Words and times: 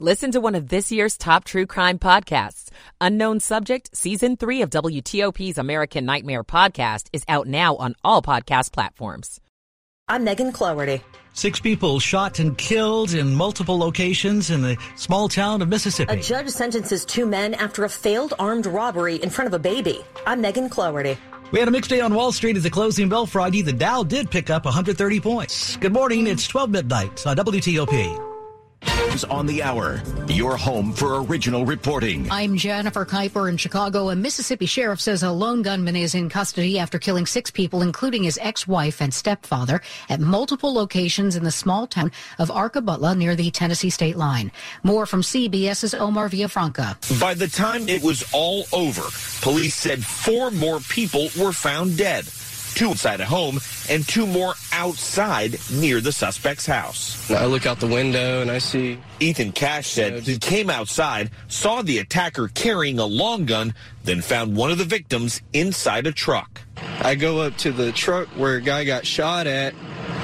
Listen 0.00 0.32
to 0.32 0.40
one 0.40 0.56
of 0.56 0.70
this 0.70 0.90
year's 0.90 1.16
top 1.16 1.44
true 1.44 1.66
crime 1.66 2.00
podcasts. 2.00 2.68
Unknown 3.00 3.38
Subject, 3.38 3.96
Season 3.96 4.36
3 4.36 4.62
of 4.62 4.70
WTOP's 4.70 5.56
American 5.56 6.04
Nightmare 6.04 6.42
podcast 6.42 7.06
is 7.12 7.22
out 7.28 7.46
now 7.46 7.76
on 7.76 7.94
all 8.02 8.20
podcast 8.20 8.72
platforms. 8.72 9.40
I'm 10.08 10.24
Megan 10.24 10.50
Cloherty. 10.50 11.00
Six 11.34 11.60
people 11.60 12.00
shot 12.00 12.40
and 12.40 12.58
killed 12.58 13.14
in 13.14 13.36
multiple 13.36 13.78
locations 13.78 14.50
in 14.50 14.62
the 14.62 14.76
small 14.96 15.28
town 15.28 15.62
of 15.62 15.68
Mississippi. 15.68 16.14
A 16.14 16.20
judge 16.20 16.48
sentences 16.48 17.04
two 17.04 17.24
men 17.24 17.54
after 17.54 17.84
a 17.84 17.88
failed 17.88 18.34
armed 18.40 18.66
robbery 18.66 19.14
in 19.14 19.30
front 19.30 19.46
of 19.46 19.54
a 19.54 19.60
baby. 19.60 20.00
I'm 20.26 20.40
Megan 20.40 20.70
Cloherty. 20.70 21.16
We 21.52 21.60
had 21.60 21.68
a 21.68 21.70
mixed 21.70 21.90
day 21.90 22.00
on 22.00 22.14
Wall 22.14 22.32
Street 22.32 22.56
as 22.56 22.64
the 22.64 22.70
closing 22.70 23.08
bell 23.08 23.26
Friday. 23.26 23.62
The 23.62 23.72
Dow 23.72 24.02
did 24.02 24.28
pick 24.28 24.50
up 24.50 24.64
130 24.64 25.20
points. 25.20 25.76
Good 25.76 25.92
morning. 25.92 26.26
It's 26.26 26.48
12 26.48 26.70
midnight 26.70 27.24
on 27.28 27.36
WTOP 27.36 28.33
on 29.22 29.46
the 29.46 29.62
hour. 29.62 30.02
Your 30.26 30.56
home 30.56 30.92
for 30.92 31.22
original 31.22 31.64
reporting. 31.64 32.28
I'm 32.32 32.56
Jennifer 32.56 33.04
Keiper 33.04 33.48
in 33.48 33.56
Chicago. 33.56 34.08
A 34.08 34.16
Mississippi 34.16 34.66
sheriff 34.66 35.00
says 35.00 35.22
a 35.22 35.30
lone 35.30 35.62
gunman 35.62 35.94
is 35.94 36.16
in 36.16 36.28
custody 36.28 36.80
after 36.80 36.98
killing 36.98 37.26
six 37.26 37.50
people, 37.50 37.82
including 37.82 38.24
his 38.24 38.38
ex-wife 38.42 39.00
and 39.00 39.14
stepfather, 39.14 39.80
at 40.08 40.18
multiple 40.18 40.74
locations 40.74 41.36
in 41.36 41.44
the 41.44 41.52
small 41.52 41.86
town 41.86 42.10
of 42.40 42.48
Arkabutla 42.48 43.16
near 43.16 43.36
the 43.36 43.52
Tennessee 43.52 43.90
state 43.90 44.16
line. 44.16 44.50
More 44.82 45.06
from 45.06 45.22
CBS's 45.22 45.94
Omar 45.94 46.28
Villafranca. 46.28 47.20
By 47.20 47.34
the 47.34 47.48
time 47.48 47.88
it 47.88 48.02
was 48.02 48.24
all 48.32 48.64
over, 48.72 49.02
police 49.42 49.76
said 49.76 50.02
four 50.02 50.50
more 50.50 50.80
people 50.80 51.28
were 51.38 51.52
found 51.52 51.96
dead 51.96 52.24
two 52.74 52.90
inside 52.90 53.20
a 53.20 53.24
home 53.24 53.60
and 53.88 54.06
two 54.06 54.26
more 54.26 54.54
outside 54.74 55.56
near 55.72 56.00
the 56.00 56.10
suspect's 56.10 56.66
house. 56.66 57.30
I 57.30 57.46
look 57.46 57.64
out 57.64 57.78
the 57.78 57.86
window 57.86 58.42
and 58.42 58.50
I 58.50 58.58
see. 58.58 58.98
Ethan 59.20 59.52
Cash 59.52 59.88
said 59.88 60.20
he 60.20 60.36
came 60.36 60.68
outside, 60.68 61.30
saw 61.48 61.82
the 61.82 61.98
attacker 61.98 62.48
carrying 62.48 62.98
a 62.98 63.06
long 63.06 63.46
gun, 63.46 63.72
then 64.02 64.20
found 64.20 64.56
one 64.56 64.72
of 64.72 64.78
the 64.78 64.84
victims 64.84 65.40
inside 65.52 66.06
a 66.06 66.12
truck. 66.12 66.60
I 67.00 67.14
go 67.14 67.40
up 67.40 67.56
to 67.58 67.70
the 67.70 67.92
truck 67.92 68.28
where 68.30 68.56
a 68.56 68.60
guy 68.60 68.84
got 68.84 69.06
shot 69.06 69.46
at 69.46 69.74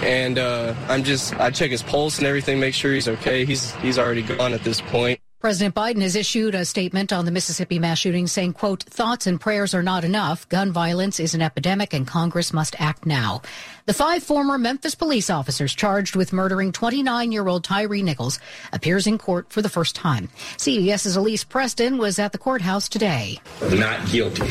and 0.02 0.38
uh, 0.38 0.74
I'm 0.88 1.04
just 1.04 1.38
I 1.38 1.50
check 1.50 1.70
his 1.70 1.82
pulse 1.82 2.18
and 2.18 2.26
everything, 2.26 2.58
make 2.58 2.74
sure 2.74 2.92
he's 2.92 3.08
okay. 3.08 3.44
He's 3.44 3.74
he's 3.76 3.98
already 3.98 4.22
gone 4.22 4.52
at 4.52 4.64
this 4.64 4.80
point. 4.80 5.20
President 5.40 5.74
Biden 5.74 6.02
has 6.02 6.16
issued 6.16 6.54
a 6.54 6.66
statement 6.66 7.14
on 7.14 7.24
the 7.24 7.30
Mississippi 7.30 7.78
mass 7.78 7.98
shooting 7.98 8.26
saying, 8.26 8.52
quote, 8.52 8.82
thoughts 8.82 9.26
and 9.26 9.40
prayers 9.40 9.72
are 9.72 9.82
not 9.82 10.04
enough. 10.04 10.46
Gun 10.50 10.70
violence 10.70 11.18
is 11.18 11.34
an 11.34 11.40
epidemic 11.40 11.94
and 11.94 12.06
Congress 12.06 12.52
must 12.52 12.78
act 12.78 13.06
now. 13.06 13.40
The 13.90 13.94
five 13.94 14.22
former 14.22 14.56
Memphis 14.56 14.94
police 14.94 15.30
officers 15.30 15.74
charged 15.74 16.14
with 16.14 16.32
murdering 16.32 16.70
29-year-old 16.70 17.64
Tyre 17.64 17.88
Nichols 17.88 18.38
appears 18.72 19.08
in 19.08 19.18
court 19.18 19.52
for 19.52 19.62
the 19.62 19.68
first 19.68 19.96
time. 19.96 20.28
CBS's 20.58 21.16
Elise 21.16 21.42
Preston 21.42 21.98
was 21.98 22.20
at 22.20 22.30
the 22.30 22.38
courthouse 22.38 22.88
today. 22.88 23.40
Not 23.72 24.06
guilty. 24.06 24.46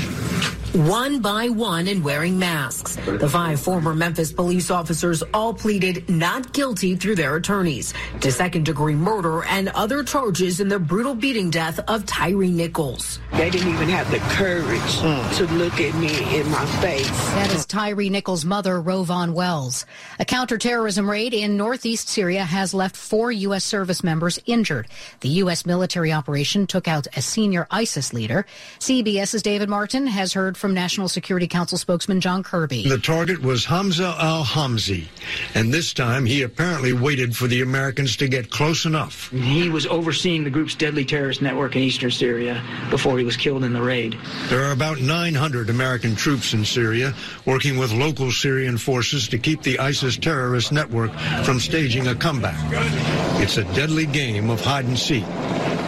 One 0.74 1.20
by 1.20 1.50
one 1.50 1.88
and 1.88 2.04
wearing 2.04 2.38
masks. 2.38 2.96
The 2.98 3.28
five 3.28 3.60
former 3.60 3.96
Memphis 3.96 4.32
police 4.32 4.70
officers 4.70 5.24
all 5.34 5.52
pleaded 5.52 6.08
not 6.08 6.54
guilty 6.54 6.96
through 6.96 7.16
their 7.16 7.38
attorneys 7.38 7.92
to 8.20 8.32
second 8.32 8.68
degree 8.68 8.94
murder 8.94 9.44
and 9.46 9.70
other 9.70 10.04
charges 10.04 10.60
in 10.60 10.68
the 10.68 10.78
brutal 10.78 11.16
beating 11.16 11.50
death 11.50 11.80
of 11.88 12.06
Tyre 12.06 12.44
Nichols. 12.44 13.20
They 13.32 13.50
didn't 13.50 13.70
even 13.70 13.90
have 13.90 14.12
the 14.12 14.20
courage 14.36 14.80
mm. 15.00 15.38
to 15.38 15.48
look 15.56 15.82
at 15.82 15.96
me 15.96 16.40
in 16.40 16.48
my 16.52 16.66
face. 16.82 17.10
That 17.10 17.52
is 17.52 17.66
Tyre 17.66 17.96
Nichols' 17.96 18.46
mother, 18.46 18.80
RowVaughn 18.80 19.29
Wells. 19.34 19.86
A 20.20 20.26
counterterrorism 20.26 21.10
raid 21.10 21.34
in 21.34 21.58
northeast 21.58 22.10
Syria 22.10 22.44
has 22.44 22.74
left 22.74 22.96
four 22.96 23.32
U.S. 23.32 23.64
service 23.64 24.04
members 24.04 24.40
injured. 24.46 24.88
The 25.22 25.30
U.S. 25.44 25.66
military 25.66 26.12
operation 26.12 26.68
took 26.68 26.88
out 26.88 27.08
a 27.16 27.22
senior 27.22 27.68
ISIS 27.72 28.14
leader. 28.14 28.46
CBS's 28.80 29.42
David 29.42 29.70
Martin 29.70 30.08
has 30.08 30.34
heard 30.34 30.58
from 30.58 30.74
National 30.74 31.10
Security 31.10 31.48
Council 31.48 31.78
spokesman 31.78 32.22
John 32.22 32.44
Kirby. 32.44 32.88
The 32.88 32.98
target 32.98 33.42
was 33.42 33.66
Hamza 33.66 34.16
al 34.20 34.44
Homsi, 34.44 35.08
and 35.56 35.74
this 35.74 35.94
time 35.94 36.26
he 36.26 36.42
apparently 36.44 36.94
waited 36.94 37.36
for 37.36 37.48
the 37.48 37.62
Americans 37.62 38.16
to 38.18 38.28
get 38.28 38.50
close 38.50 38.86
enough. 38.86 39.30
He 39.32 39.70
was 39.70 39.88
overseeing 39.88 40.44
the 40.44 40.50
group's 40.50 40.76
deadly 40.76 41.06
terrorist 41.06 41.42
network 41.42 41.76
in 41.76 41.82
eastern 41.82 42.12
Syria 42.12 42.64
before 42.90 43.18
he 43.18 43.26
was 43.26 43.38
killed 43.38 43.64
in 43.64 43.74
the 43.74 43.82
raid. 43.82 44.18
There 44.50 44.64
are 44.64 44.72
about 44.72 45.00
900 45.00 45.70
American 45.70 46.16
troops 46.16 46.54
in 46.54 46.66
Syria 46.66 47.14
working 47.46 47.78
with 47.78 47.92
local 47.92 48.32
Syrian 48.32 48.78
forces 48.78 49.09
to 49.10 49.38
keep 49.38 49.64
the 49.64 49.80
ISIS 49.80 50.18
terrorist 50.18 50.72
network 50.72 51.12
from 51.44 51.60
staging 51.60 52.08
a 52.08 52.16
comeback. 52.16 52.58
It's 53.42 53.58
a 53.58 53.64
deadly 53.74 54.06
game 54.06 54.50
of 54.50 54.62
hide 54.62 54.86
and 54.86 54.98
seek, 54.98 55.26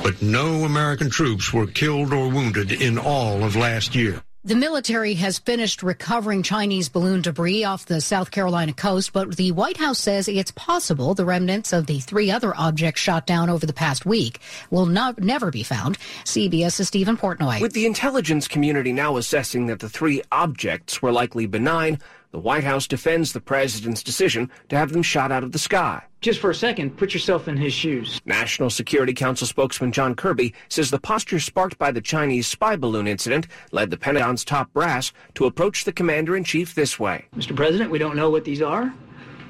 but 0.04 0.22
no 0.22 0.66
American 0.66 1.10
troops 1.10 1.54
were 1.54 1.68
killed 1.68 2.14
or 2.14 2.30
wounded 2.30 2.72
in 2.72 2.98
all 2.98 3.44
of 3.44 3.56
last 3.56 3.94
year. 3.96 4.24
The 4.44 4.56
military 4.56 5.14
has 5.14 5.38
finished 5.38 5.84
recovering 5.84 6.42
Chinese 6.42 6.90
balloon 6.90 7.22
debris 7.22 7.64
off 7.64 7.86
the 7.86 8.02
South 8.02 8.32
Carolina 8.32 8.74
coast, 8.74 9.14
but 9.14 9.36
the 9.36 9.52
White 9.52 9.78
House 9.78 10.00
says 10.00 10.28
it's 10.28 10.50
possible 10.50 11.14
the 11.14 11.26
remnants 11.26 11.74
of 11.74 11.86
the 11.86 12.00
three 12.00 12.32
other 12.32 12.52
objects 12.58 13.02
shot 13.02 13.28
down 13.28 13.52
over 13.52 13.68
the 13.68 13.72
past 13.72 14.04
week 14.04 14.40
will 14.72 14.88
not 14.88 15.20
never 15.20 15.52
be 15.52 15.62
found. 15.62 16.00
CBS's 16.26 16.88
Steven 16.88 17.18
Portnoy. 17.18 17.62
With 17.62 17.74
the 17.74 17.86
intelligence 17.86 18.48
community 18.48 18.92
now 18.92 19.18
assessing 19.18 19.68
that 19.68 19.80
the 19.80 19.90
three 19.90 20.24
objects 20.32 21.04
were 21.04 21.12
likely 21.12 21.46
benign, 21.46 22.00
the 22.32 22.40
White 22.40 22.64
House 22.64 22.88
defends 22.88 23.34
the 23.34 23.42
president's 23.42 24.04
decision 24.04 24.50
to 24.70 24.78
have 24.78 24.92
them 24.92 25.04
shot 25.04 25.32
out 25.32 25.44
of 25.44 25.52
the 25.52 25.60
sky. 25.60 26.04
Just 26.22 26.40
for 26.40 26.50
a 26.50 26.56
second, 26.56 26.98
put 26.98 27.14
yourself 27.14 27.48
in 27.48 27.58
his 27.58 27.74
shoes. 27.74 28.22
National 28.26 28.70
Security 28.70 29.14
Council 29.14 29.48
spokesman 29.48 29.92
John 29.92 30.16
Kirby 30.16 30.54
says 30.70 30.92
the 30.92 31.00
posture 31.00 31.40
sparked 31.40 31.78
by 31.78 31.92
the 31.92 32.02
Chinese 32.02 32.48
spy 32.48 32.76
balloon 32.76 33.08
incident 33.08 33.48
led 33.72 33.90
the 33.90 33.98
Pentagon's 33.98 34.46
top 34.46 34.72
brass 34.72 35.12
to 35.36 35.46
approach 35.46 35.84
the 35.84 35.92
commander 35.92 36.38
in 36.38 36.44
chief 36.44 36.76
this 36.76 37.00
way. 37.00 37.26
Mr. 37.36 37.56
President, 37.56 37.92
we 37.92 37.98
don't 37.98 38.16
know 38.16 38.30
what 38.30 38.46
these 38.46 38.62
are. 38.62 38.94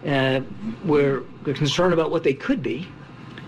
Uh, 0.06 0.42
we're 0.86 1.22
concerned 1.44 1.94
about 1.94 2.10
what 2.10 2.24
they 2.24 2.34
could 2.34 2.64
be 2.64 2.88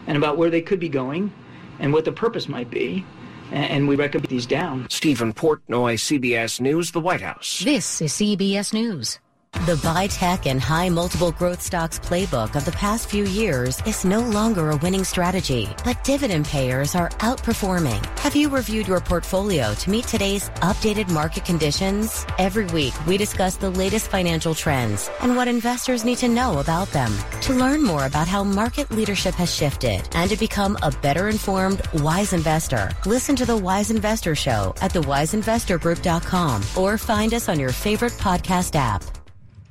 and 0.05 0.17
about 0.17 0.37
where 0.37 0.49
they 0.49 0.61
could 0.61 0.79
be 0.79 0.89
going 0.89 1.31
and 1.79 1.91
what 1.91 2.05
the 2.05 2.11
purpose 2.11 2.47
might 2.47 2.69
be 2.69 3.05
and 3.51 3.87
we 3.87 3.95
recommend 3.95 4.29
these 4.29 4.45
down. 4.45 4.87
Steven 4.89 5.33
Portnoy, 5.33 5.95
CBS 5.95 6.59
News, 6.59 6.91
the 6.91 6.99
White 6.99 7.21
House. 7.21 7.61
This 7.63 8.01
is 8.01 8.11
CBS 8.13 8.73
News. 8.73 9.19
The 9.53 9.79
buy 9.81 10.07
tech 10.07 10.45
and 10.45 10.59
high 10.59 10.89
multiple 10.89 11.31
growth 11.31 11.61
stocks 11.61 11.97
playbook 11.97 12.55
of 12.55 12.65
the 12.65 12.73
past 12.73 13.09
few 13.09 13.23
years 13.23 13.81
is 13.85 14.03
no 14.03 14.19
longer 14.19 14.71
a 14.71 14.75
winning 14.75 15.05
strategy, 15.05 15.69
but 15.85 16.03
dividend 16.03 16.47
payers 16.47 16.95
are 16.95 17.07
outperforming. 17.19 18.03
Have 18.19 18.35
you 18.35 18.49
reviewed 18.49 18.89
your 18.89 18.99
portfolio 18.99 19.73
to 19.75 19.89
meet 19.89 20.05
today's 20.05 20.49
updated 20.61 21.09
market 21.09 21.45
conditions? 21.45 22.25
Every 22.37 22.65
week, 22.65 22.93
we 23.07 23.15
discuss 23.15 23.55
the 23.55 23.69
latest 23.69 24.09
financial 24.09 24.53
trends 24.53 25.09
and 25.21 25.33
what 25.33 25.47
investors 25.47 26.03
need 26.03 26.17
to 26.17 26.27
know 26.27 26.59
about 26.59 26.89
them. 26.89 27.15
To 27.43 27.53
learn 27.53 27.81
more 27.81 28.05
about 28.05 28.27
how 28.27 28.43
market 28.43 28.91
leadership 28.91 29.35
has 29.35 29.53
shifted 29.55 30.05
and 30.13 30.29
to 30.29 30.35
become 30.35 30.77
a 30.81 30.91
better 30.91 31.29
informed, 31.29 31.81
wise 32.01 32.33
investor, 32.33 32.91
listen 33.05 33.37
to 33.37 33.45
the 33.45 33.55
Wise 33.55 33.91
Investor 33.91 34.35
Show 34.35 34.75
at 34.81 34.91
thewiseinvestorgroup.com 34.91 36.63
or 36.75 36.97
find 36.97 37.33
us 37.33 37.47
on 37.47 37.61
your 37.61 37.71
favorite 37.71 38.13
podcast 38.13 38.75
app. 38.75 39.22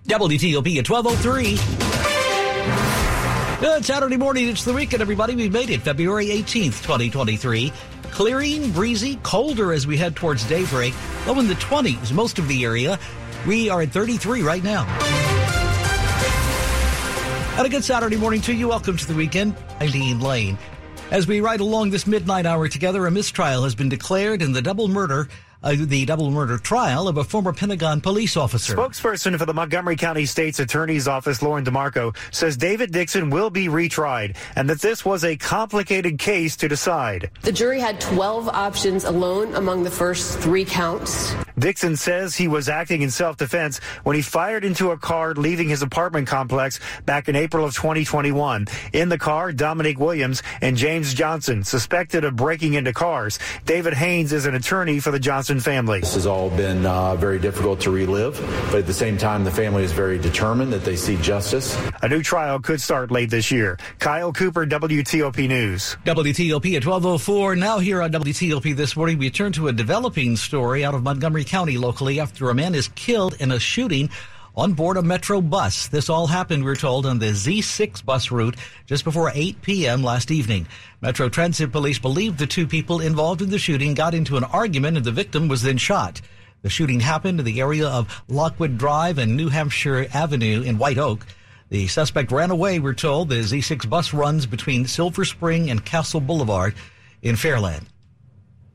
WTOP 0.07 0.79
at 0.79 0.89
1203. 0.89 1.59
Good 3.61 3.85
Saturday 3.85 4.17
morning. 4.17 4.49
It's 4.49 4.65
the 4.65 4.73
weekend, 4.73 5.01
everybody. 5.01 5.37
We've 5.37 5.53
made 5.53 5.71
it 5.71 5.83
February 5.83 6.27
18th, 6.27 6.83
2023. 6.83 7.73
Clearing, 8.11 8.73
breezy, 8.73 9.17
colder 9.23 9.73
as 9.73 9.87
we 9.87 9.97
head 9.97 10.17
towards 10.17 10.47
daybreak. 10.49 10.93
Low 11.27 11.39
in 11.39 11.47
the 11.47 11.55
20s, 11.55 12.13
most 12.13 12.41
of 12.41 12.49
the 12.49 12.65
area. 12.65 12.99
We 13.47 13.71
are 13.71 13.83
at 13.83 13.91
33 13.91 14.43
right 14.43 14.65
now. 14.65 14.85
And 17.57 17.67
a 17.67 17.71
good 17.71 17.85
Saturday 17.85 18.17
morning 18.17 18.41
to 18.43 18.53
you. 18.53 18.69
Welcome 18.69 18.97
to 18.97 19.07
the 19.07 19.15
weekend. 19.15 19.55
I'm 19.79 20.21
Lane. 20.21 20.59
As 21.13 21.27
we 21.29 21.41
ride 21.41 21.61
along 21.61 21.91
this 21.91 22.07
midnight 22.07 22.47
hour 22.47 22.67
together, 22.69 23.07
a 23.07 23.11
mistrial 23.11 23.63
has 23.63 23.75
been 23.77 23.89
declared 23.89 24.43
in 24.43 24.53
the 24.53 24.63
double 24.63 24.89
murder 24.89 25.29
uh, 25.63 25.75
the 25.79 26.05
double 26.05 26.31
murder 26.31 26.59
trial 26.59 27.09
of 27.09 27.17
a 27.17 27.25
former 27.25 27.53
Pentagon 27.53 28.01
police 28.01 28.37
officer. 28.37 28.77
Spokesperson 28.77 29.39
for 29.39 29.47
the 29.47 29.55
Montgomery 29.55 29.97
County 29.97 30.27
State's 30.27 30.61
Attorney's 30.61 31.09
Office, 31.09 31.43
Lauren 31.43 31.65
DeMarco, 31.65 32.17
says 32.31 32.57
David 32.57 32.93
Dixon 32.93 33.31
will 33.31 33.51
be 33.51 33.69
retried 33.69 34.37
and 34.57 34.69
that 34.69 34.81
this 34.81 35.05
was 35.05 35.25
a 35.25 35.37
complicated 35.37 36.19
case 36.19 36.57
to 36.57 36.69
decide. 36.69 37.31
The 37.43 37.53
jury 37.53 37.81
had 37.81 38.01
12 38.01 38.49
options 38.49 39.05
alone 39.05 39.55
among 39.55 39.83
the 39.83 39.91
first 39.91 40.39
three 40.39 40.65
counts. 40.65 41.35
Dixon 41.59 41.97
says 41.97 42.35
he 42.35 42.49
was 42.49 42.69
acting 42.69 43.03
in 43.03 43.11
self-defense 43.11 43.79
when 44.05 44.17
he 44.17 44.23
fired 44.23 44.65
into 44.65 44.91
a 44.91 44.99
car 44.99 45.35
leaving 45.35 45.69
his 45.69 45.83
apartment 45.83 46.27
complex 46.27 46.81
back 47.05 47.29
in 47.29 47.37
April 47.37 47.65
of 47.65 47.75
2021. 47.75 48.67
In 48.93 49.09
the 49.09 49.19
car, 49.19 49.53
Dominique 49.53 50.01
Williams 50.01 50.43
and 50.61 50.77
James 50.77 51.15
Johnson, 51.15 51.63
suspected 51.63 52.25
of 52.25 52.37
breaking 52.37 52.75
into 52.75 52.93
cars. 52.93 53.39
David 53.65 53.95
Haynes 53.95 54.33
is 54.33 54.47
an 54.47 54.55
attorney 54.55 54.99
for 54.99 55.11
the 55.11 55.19
Johnson 55.19 55.52
family. 55.61 56.01
This 56.01 56.15
has 56.15 56.27
all 56.27 56.51
been 56.51 56.87
uh, 56.87 57.17
very 57.17 57.39
difficult 57.39 57.81
to 57.81 57.91
relive, 57.91 58.41
but 58.71 58.81
at 58.81 58.87
the 58.87 58.95
same 58.95 59.19
time, 59.19 59.45
the 59.45 59.51
family 59.51 59.85
is 59.85 59.93
very 59.93 60.19
determined 60.19 60.73
that 60.73 60.85
they 60.85 60.97
see 60.97 61.17
justice. 61.19 61.77
A 62.03 62.09
new 62.09 62.23
trial 62.23 62.61
could 62.61 62.81
start 62.81 63.11
late 63.11 63.31
this 63.31 63.51
year. 63.51 63.79
Kyle 63.99 64.33
Cooper, 64.33 64.67
WTOP 64.67 65.49
News. 65.49 65.97
WTOP 66.05 66.77
at 66.77 66.85
1204. 66.85 67.57
Now 67.57 67.79
here 67.79 68.03
on 68.03 68.13
WTOP 68.13 68.77
this 68.77 68.97
morning, 68.97 69.19
we 69.19 69.31
turn 69.31 69.53
to 69.53 69.69
a 69.69 69.73
developing 69.73 70.37
story 70.37 70.85
out 70.85 70.95
of 70.95 71.03
Montgomery 71.03 71.45
County 71.45 71.79
locally 71.79 72.21
after 72.21 72.51
a 72.51 72.55
man 72.55 72.75
is 72.75 72.89
killed 72.89 73.35
in 73.41 73.53
a 73.53 73.59
shooting 73.59 74.11
on 74.57 74.75
board 74.75 74.97
a 74.97 75.03
Metro 75.03 75.41
bus. 75.41 75.89
This 75.89 76.09
all 76.09 76.27
happened, 76.27 76.65
we're 76.65 76.77
told, 76.77 77.07
on 77.07 77.19
the 77.19 77.27
Z6 77.27 78.05
bus 78.05 78.31
route 78.31 78.57
just 78.87 79.05
before 79.05 79.33
8 79.35 79.63
p.m. 79.63 80.03
last 80.03 80.31
evening. 80.31 80.67
Metro 81.01 81.29
Transit 81.29 81.73
Police 81.73 81.99
believe 81.99 82.37
the 82.37 82.47
two 82.47 82.67
people 82.67 83.01
involved 83.01 83.43
in 83.43 83.51
the 83.51 83.59
shooting 83.59 83.95
got 83.95 84.15
into 84.15 84.37
an 84.37 84.45
argument 84.45 84.97
and 84.97 85.07
the 85.07 85.13
victim 85.13 85.49
was 85.49 85.63
then 85.63 85.79
shot. 85.79 86.21
The 86.63 86.71
shooting 86.71 87.01
happened 87.01 87.41
in 87.41 87.47
the 87.47 87.61
area 87.61 87.89
of 87.89 88.23
Lockwood 88.29 88.79
Drive 88.79 89.19
and 89.19 89.37
New 89.37 89.49
Hampshire 89.49 90.07
Avenue 90.15 90.63
in 90.63 90.79
White 90.79 90.99
Oak. 90.99 91.27
The 91.71 91.89
suspect 91.89 92.31
ran 92.31 92.51
away, 92.51 92.79
we're 92.79 92.95
told. 92.95 93.31
The 93.31 93.37
Z6 93.37 93.89
bus 93.89 94.13
runs 94.13 94.47
between 94.47 94.87
Silver 94.87 95.25
Spring 95.25 95.71
and 95.71 95.85
Castle 95.85 96.21
Boulevard 96.21 96.75
in 97.23 97.35
Fairland. 97.35 97.85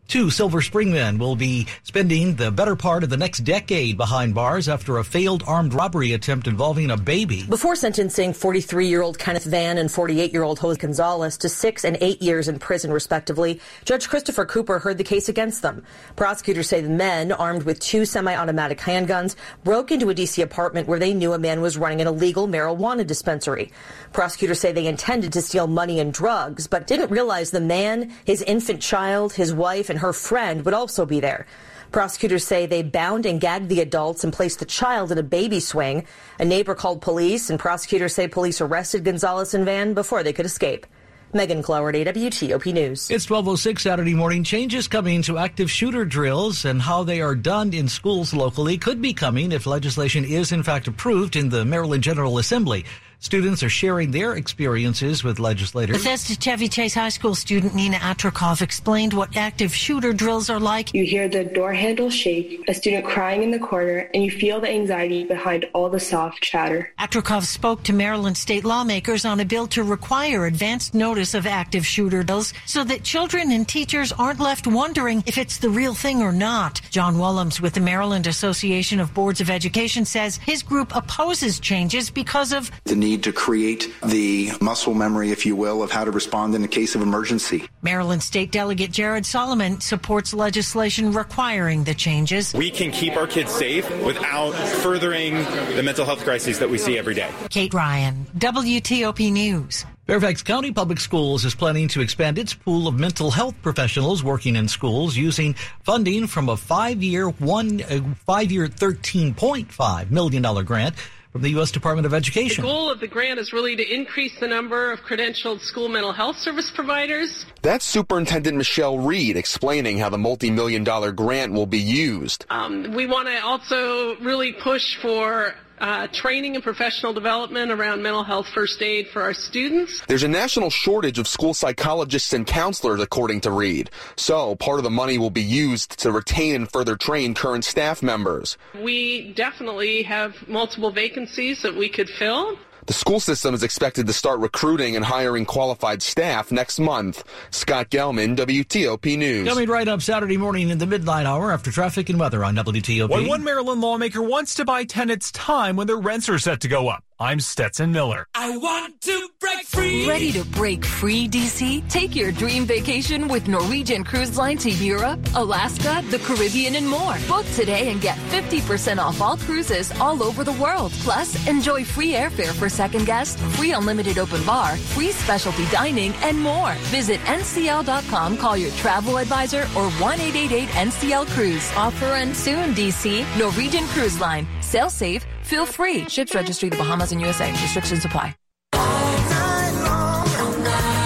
Two 0.08 0.30
Silver 0.30 0.62
Spring 0.62 0.94
men 0.94 1.18
will 1.18 1.36
be 1.36 1.68
spending 1.84 2.36
the 2.36 2.50
better 2.50 2.78
part 2.78 3.04
of 3.04 3.10
the 3.10 3.18
next 3.18 3.40
decade 3.40 3.98
behind 3.98 4.34
bars 4.34 4.70
after 4.70 5.00
a 5.00 5.04
failed 5.04 5.44
armed 5.46 5.74
robbery 5.74 6.14
attempt 6.14 6.48
involving 6.48 6.92
a 6.92 6.96
baby. 6.96 7.44
Before 7.44 7.76
sentencing 7.76 8.32
43 8.32 8.88
year 8.88 9.02
old 9.02 9.20
Kenneth 9.20 9.44
Van 9.44 9.78
and 9.78 9.92
48 9.92 10.32
year 10.32 10.44
old 10.44 10.60
Jose 10.60 10.80
Gonzalez 10.80 11.38
to 11.40 11.50
six 11.50 11.84
and 11.84 11.98
eight 12.00 12.22
years 12.22 12.48
in 12.48 12.58
prison, 12.58 12.90
respectively, 12.90 13.60
Judge 13.84 14.08
Christopher 14.08 14.46
Cooper 14.46 14.80
heard 14.80 14.98
the 14.98 15.04
case 15.04 15.28
against 15.28 15.62
them. 15.62 15.84
Prosecutors 16.16 16.70
say 16.70 16.80
the 16.80 16.90
men, 16.90 17.34
armed 17.34 17.64
with 17.64 17.82
two 17.82 18.06
semi 18.06 18.34
automatic 18.34 18.80
handguns, 18.80 19.36
broke 19.66 19.92
into 19.92 20.10
a 20.10 20.14
D.C. 20.14 20.42
apartment 20.42 20.88
where 20.88 21.00
they 21.00 21.14
knew 21.14 21.34
a 21.34 21.40
man 21.40 21.60
was 21.60 21.78
running 21.78 22.00
an 22.00 22.08
illegal 22.08 22.48
marijuana 22.48 23.06
dispensary. 23.06 23.74
Prosecutors 24.14 24.62
say 24.62 24.72
they 24.72 24.88
intended 24.88 25.34
to 25.34 25.42
steal 25.42 25.68
money 25.68 26.00
and 26.00 26.14
drugs, 26.14 26.66
but 26.66 26.88
didn't 26.88 27.12
realize 27.12 27.52
the 27.52 27.60
man, 27.60 28.14
his 28.24 28.42
infant 28.44 28.82
child, 28.82 29.34
his 29.34 29.54
wife, 29.54 29.90
and 29.90 29.97
her 30.00 30.14
friend 30.14 30.66
would 30.66 30.74
also 30.74 31.06
be 31.06 31.20
there. 31.20 31.46
Prosecutors 31.92 32.44
say 32.44 32.66
they 32.66 32.84
bound 32.84 33.26
and 33.26 33.40
gagged 33.40 33.70
the 33.70 33.80
adults 33.80 34.24
and 34.24 34.34
placed 34.34 34.60
the 34.60 34.66
child 34.66 35.12
in 35.12 35.18
a 35.18 35.24
baby 35.24 35.60
swing. 35.60 36.06
A 36.40 36.46
neighbor 36.46 36.76
called 36.76 37.02
police, 37.02 37.50
and 37.50 37.60
prosecutors 37.60 38.14
say 38.14 38.28
police 38.28 38.60
arrested 38.60 39.06
Gonzalez 39.06 39.54
and 39.54 39.66
Van 39.66 39.94
before 39.94 40.24
they 40.24 40.34
could 40.34 40.46
escape. 40.46 40.86
Megan 41.34 41.62
Cloherty, 41.62 42.06
WTOP 42.06 42.74
News. 42.74 43.12
It's 43.12 43.30
1206 43.30 43.84
Saturday 43.84 44.14
morning. 44.14 44.44
Changes 44.44 44.88
coming 44.88 45.22
to 45.24 45.38
active 45.38 45.70
shooter 45.70 46.06
drills 46.06 46.64
and 46.64 46.82
how 46.82 47.04
they 47.04 47.22
are 47.22 47.36
done 47.36 47.74
in 47.74 47.90
schools 47.90 48.34
locally 48.34 48.78
could 48.78 49.02
be 49.02 49.14
coming 49.14 49.52
if 49.52 49.66
legislation 49.66 50.24
is 50.24 50.52
in 50.54 50.64
fact 50.64 50.88
approved 50.88 51.36
in 51.36 51.50
the 51.50 51.66
Maryland 51.66 52.04
General 52.04 52.38
Assembly. 52.38 52.86
Students 53.20 53.64
are 53.64 53.70
sharing 53.70 54.12
their 54.12 54.36
experiences 54.36 55.24
with 55.24 55.40
legislators. 55.40 55.98
Bethesda 55.98 56.36
Chevy 56.36 56.68
Chase 56.68 56.94
High 56.94 57.10
School 57.10 57.34
student 57.34 57.74
Nina 57.74 57.98
Atrikov 57.98 58.62
explained 58.62 59.12
what 59.14 59.36
active 59.36 59.74
shooter 59.74 60.14
drills 60.14 60.50
are 60.52 60.60
like. 60.60 60.94
You 60.94 61.04
hear 61.04 61.28
the 61.28 61.44
door 61.44 61.74
handle 61.74 62.12
shake, 62.12 62.64
a 62.70 62.74
student 62.76 63.06
crying 63.06 63.42
in 63.42 63.50
the 63.50 63.60
corner, 63.60 64.10
and 64.14 64.24
you 64.24 64.30
feel 64.30 64.62
the 64.62 64.70
anxiety 64.70 65.24
behind 65.24 65.66
all 65.74 65.90
the 65.90 66.00
soft 66.00 66.44
chatter. 66.44 66.94
Atrikov 67.00 67.44
spoke 67.44 67.82
to 67.84 67.94
Maryland 67.94 68.38
state 68.38 68.64
lawmakers 68.64 69.26
on 69.26 69.40
a 69.40 69.46
bill 69.46 69.66
to 69.68 69.84
require 69.84 70.46
advanced 70.46 70.94
notice 70.94 71.34
of 71.34 71.48
active 71.48 71.86
shooter 71.86 72.24
drills 72.24 72.54
so 72.66 72.84
that 72.84 73.04
children 73.04 73.52
and 73.52 73.68
teachers 73.68 74.12
aren't 74.12 74.40
left 74.40 74.68
wondering 74.68 75.24
if 75.26 75.40
it's 75.40 75.58
the 75.58 75.70
real 75.70 75.96
thing 75.96 76.22
or 76.22 76.32
not. 76.32 76.82
John 76.92 77.16
Woolums 77.16 77.60
with 77.60 77.74
the 77.74 77.80
Maryland 77.80 78.28
Association 78.28 79.00
of 79.00 79.14
Boards 79.14 79.42
of 79.42 79.50
Education 79.50 80.06
says 80.06 80.38
his 80.38 80.62
group 80.62 80.96
opposes 80.96 81.60
changes 81.60 82.12
because 82.12 82.54
of 82.54 82.70
the 82.86 83.07
need 83.08 83.24
to 83.24 83.32
create 83.32 83.94
the 84.06 84.52
muscle 84.60 84.94
memory, 84.94 85.32
if 85.32 85.46
you 85.46 85.56
will, 85.56 85.82
of 85.82 85.92
how 85.92 86.04
to 86.04 86.12
respond 86.12 86.54
in 86.56 86.62
the 86.62 86.68
case 86.68 86.96
of 86.96 87.02
emergency. 87.02 87.68
Maryland 87.82 88.22
State 88.22 88.52
Delegate 88.52 88.92
Jared 88.92 89.26
Solomon 89.26 89.80
supports 89.80 90.34
legislation 90.34 91.12
requiring 91.12 91.84
the 91.86 91.94
changes. 91.94 92.54
We 92.54 92.70
can 92.70 92.92
keep 92.92 93.16
our 93.16 93.28
kids 93.28 93.52
safe 93.52 93.90
without 94.04 94.52
furthering 94.84 95.36
the 95.76 95.84
mental 95.84 96.06
health 96.06 96.24
crises 96.24 96.60
that 96.60 96.70
we 96.70 96.78
see 96.78 96.98
every 96.98 97.14
day. 97.14 97.32
Kate 97.50 97.74
Ryan, 97.74 98.26
WTOP 98.38 99.32
News. 99.32 99.86
Fairfax 100.08 100.42
County 100.42 100.72
Public 100.72 101.02
Schools 101.02 101.44
is 101.44 101.54
planning 101.54 101.90
to 101.90 102.00
expand 102.00 102.38
its 102.38 102.54
pool 102.54 102.88
of 102.88 102.98
mental 102.98 103.30
health 103.30 103.56
professionals 103.62 104.24
working 104.24 104.56
in 104.56 104.70
schools 104.70 105.18
using 105.18 105.54
funding 105.84 106.28
from 106.28 106.48
a 106.48 106.56
five-year 106.56 107.28
one 107.28 107.82
uh, 107.82 108.00
five-year 108.26 108.68
thirteen 108.68 109.34
point 109.34 109.70
five 109.70 110.10
million 110.10 110.42
dollar 110.42 110.64
grant 110.64 110.96
from 111.38 111.44
the 111.44 111.52
U.S. 111.52 111.70
Department 111.70 112.08
of 112.08 112.16
Education. 112.16 112.64
The 112.64 112.68
goal 112.68 112.90
of 112.90 113.00
the 113.00 113.08
grant 113.08 113.40
is 113.40 113.54
really 113.54 113.76
to 113.76 113.94
increase 113.94 114.40
the 114.40 114.48
number 114.48 114.92
of 114.92 115.02
credentialed 115.02 115.60
school 115.60 115.88
mental 115.88 116.12
health 116.12 116.38
service 116.38 116.72
providers. 116.72 117.46
That's 117.62 117.86
Superintendent 117.86 118.58
Michelle 118.58 118.98
Reid 118.98 119.38
explaining 119.38 120.00
how 120.00 120.10
the 120.10 120.18
multi-million 120.18 120.84
dollar 120.84 121.12
grant 121.12 121.54
will 121.54 121.68
be 121.68 121.78
used. 121.78 122.48
Um, 122.50 122.92
we 122.96 123.06
want 123.06 123.28
to 123.28 123.38
also 123.46 124.16
really 124.16 124.52
push 124.52 124.98
for 125.00 125.54
uh, 125.80 126.08
training 126.08 126.56
and 126.56 126.64
professional 126.64 127.14
development 127.14 127.72
around 127.72 128.02
mental 128.02 128.24
health 128.24 128.48
first 128.54 128.82
aid 128.82 129.08
for 129.10 129.22
our 129.22 129.34
students. 129.34 130.02
There's 130.08 130.24
a 130.24 130.28
national 130.28 130.70
shortage 130.70 131.20
of 131.20 131.28
school 131.28 131.54
psychologists 131.54 132.34
and 132.34 132.46
counselors, 132.46 133.02
according 133.02 133.42
to 133.42 133.52
Reid. 133.52 133.90
So 134.16 134.56
part 134.56 134.80
of 134.80 134.84
the 134.84 134.90
money 134.90 135.18
will 135.18 135.30
be 135.30 135.42
used 135.42 136.00
to 136.00 136.12
retain 136.12 136.56
and 136.56 136.72
further 136.72 136.96
train 136.96 137.34
current 137.34 137.64
staff 137.64 138.02
members. 138.02 138.58
We 138.82 139.34
definitely 139.34 140.04
have 140.04 140.48
multiple 140.48 140.92
vacancies 140.92 141.62
that 141.62 141.76
we 141.76 141.90
could 141.90 142.10
fill. 142.10 142.58
The 142.88 142.94
school 142.94 143.20
system 143.20 143.54
is 143.54 143.64
expected 143.64 144.08
to 144.08 144.14
start 144.14 144.40
recruiting 144.40 144.96
and 144.96 145.04
hiring 145.04 145.46
qualified 145.46 146.02
staff 146.02 146.54
next 146.54 146.80
month. 146.80 147.22
Scott 147.52 147.90
Gelman, 147.90 148.38
WTOP 148.38 149.18
News. 149.18 149.46
Coming 149.46 149.68
right 149.68 149.90
up 149.90 150.02
Saturday 150.02 150.38
morning 150.38 150.70
in 150.70 150.78
the 150.78 150.86
midnight 150.86 151.26
hour 151.26 151.52
after 151.52 151.70
traffic 151.70 152.10
and 152.10 152.18
weather 152.18 152.46
on 152.46 152.56
WTOP. 152.56 153.10
When 153.10 153.28
one 153.28 153.44
Maryland 153.44 153.82
lawmaker 153.82 154.22
wants 154.22 154.56
to 154.56 154.64
buy 154.64 154.86
tenants 154.86 155.34
time 155.34 155.76
when 155.76 155.88
their 155.88 155.98
rents 155.98 156.30
are 156.30 156.40
set 156.40 156.62
to 156.62 156.70
go 156.70 156.88
up. 156.88 157.04
I'm 157.20 157.40
Stetson 157.40 157.92
Miller. 157.92 158.28
I 158.36 158.56
want 158.58 159.02
to 159.02 159.30
break 159.40 159.66
free. 159.66 160.08
Ready 160.08 160.32
to 160.34 160.46
break 160.46 160.86
free, 160.86 161.28
DC? 161.28 161.90
Take 161.90 162.16
your 162.16 162.32
dream 162.32 162.66
vacation 162.66 163.28
with 163.28 163.48
Norwegian 163.48 164.04
Cruise 164.04 164.38
Line 164.38 164.58
to 164.60 164.70
Europe, 164.70 165.20
Alaska, 165.34 166.04
the 166.12 166.20
Caribbean, 166.20 166.76
and 166.76 166.88
more. 166.88 167.16
Book 167.28 167.46
today 167.56 167.90
and 167.90 168.00
get 168.00 168.18
50% 168.30 169.00
off 169.00 169.20
all 169.20 169.36
cruises 169.36 169.92
all 170.00 170.22
over 170.22 170.44
the 170.44 170.54
world. 170.54 170.92
Plus, 171.00 171.48
enjoy 171.48 171.84
free 171.84 172.12
airfare 172.12 172.54
for 172.54 172.70
second 172.70 173.08
guests, 173.08 173.42
free 173.56 173.72
unlimited 173.72 174.20
open 174.20 174.44
bar, 174.46 174.78
free 174.78 175.12
specialty 175.12 175.66
dining, 175.72 176.14
and 176.22 176.40
more. 176.40 176.74
Visit 176.94 177.20
ncl.com, 177.22 178.38
call 178.38 178.56
your 178.56 178.72
travel 178.74 179.18
advisor, 179.18 179.64
or 179.76 179.90
1 179.90 180.20
NCL 180.20 181.26
Cruise. 181.30 181.72
Offer 181.76 182.14
ends 182.14 182.38
soon, 182.38 182.76
DC. 182.76 183.26
Norwegian 183.40 183.86
Cruise 183.88 184.20
Line. 184.20 184.48
Sail 184.62 184.92
safe, 184.92 185.26
feel 185.48 185.66
free. 185.66 186.08
Ships 186.10 186.36
registry 186.36 186.70
the 186.70 186.78
Bahamas 186.78 187.12
and 187.12 187.22
USA. 187.22 187.52
Restrictions 187.52 188.06
apply. 188.06 188.36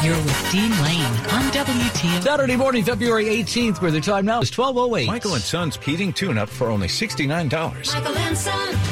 You're 0.04 0.18
with 0.18 0.52
Dean 0.52 0.72
Lane 0.82 1.06
on 1.30 1.44
WTO. 1.52 2.24
Saturday 2.24 2.56
morning, 2.56 2.84
February 2.84 3.26
18th, 3.26 3.82
where 3.82 3.92
the 3.92 4.02
time 4.02 4.26
now 4.26 4.42
is 4.42 4.50
12.08. 4.50 5.06
Michael 5.06 5.36
and 5.36 5.44
Son's 5.44 5.78
heating 5.78 6.12
tune-up 6.12 6.50
for 6.50 6.68
only 6.68 6.88
$69. 6.88 7.94
Michael 7.94 8.18
and 8.18 8.38
Son. 8.38 8.91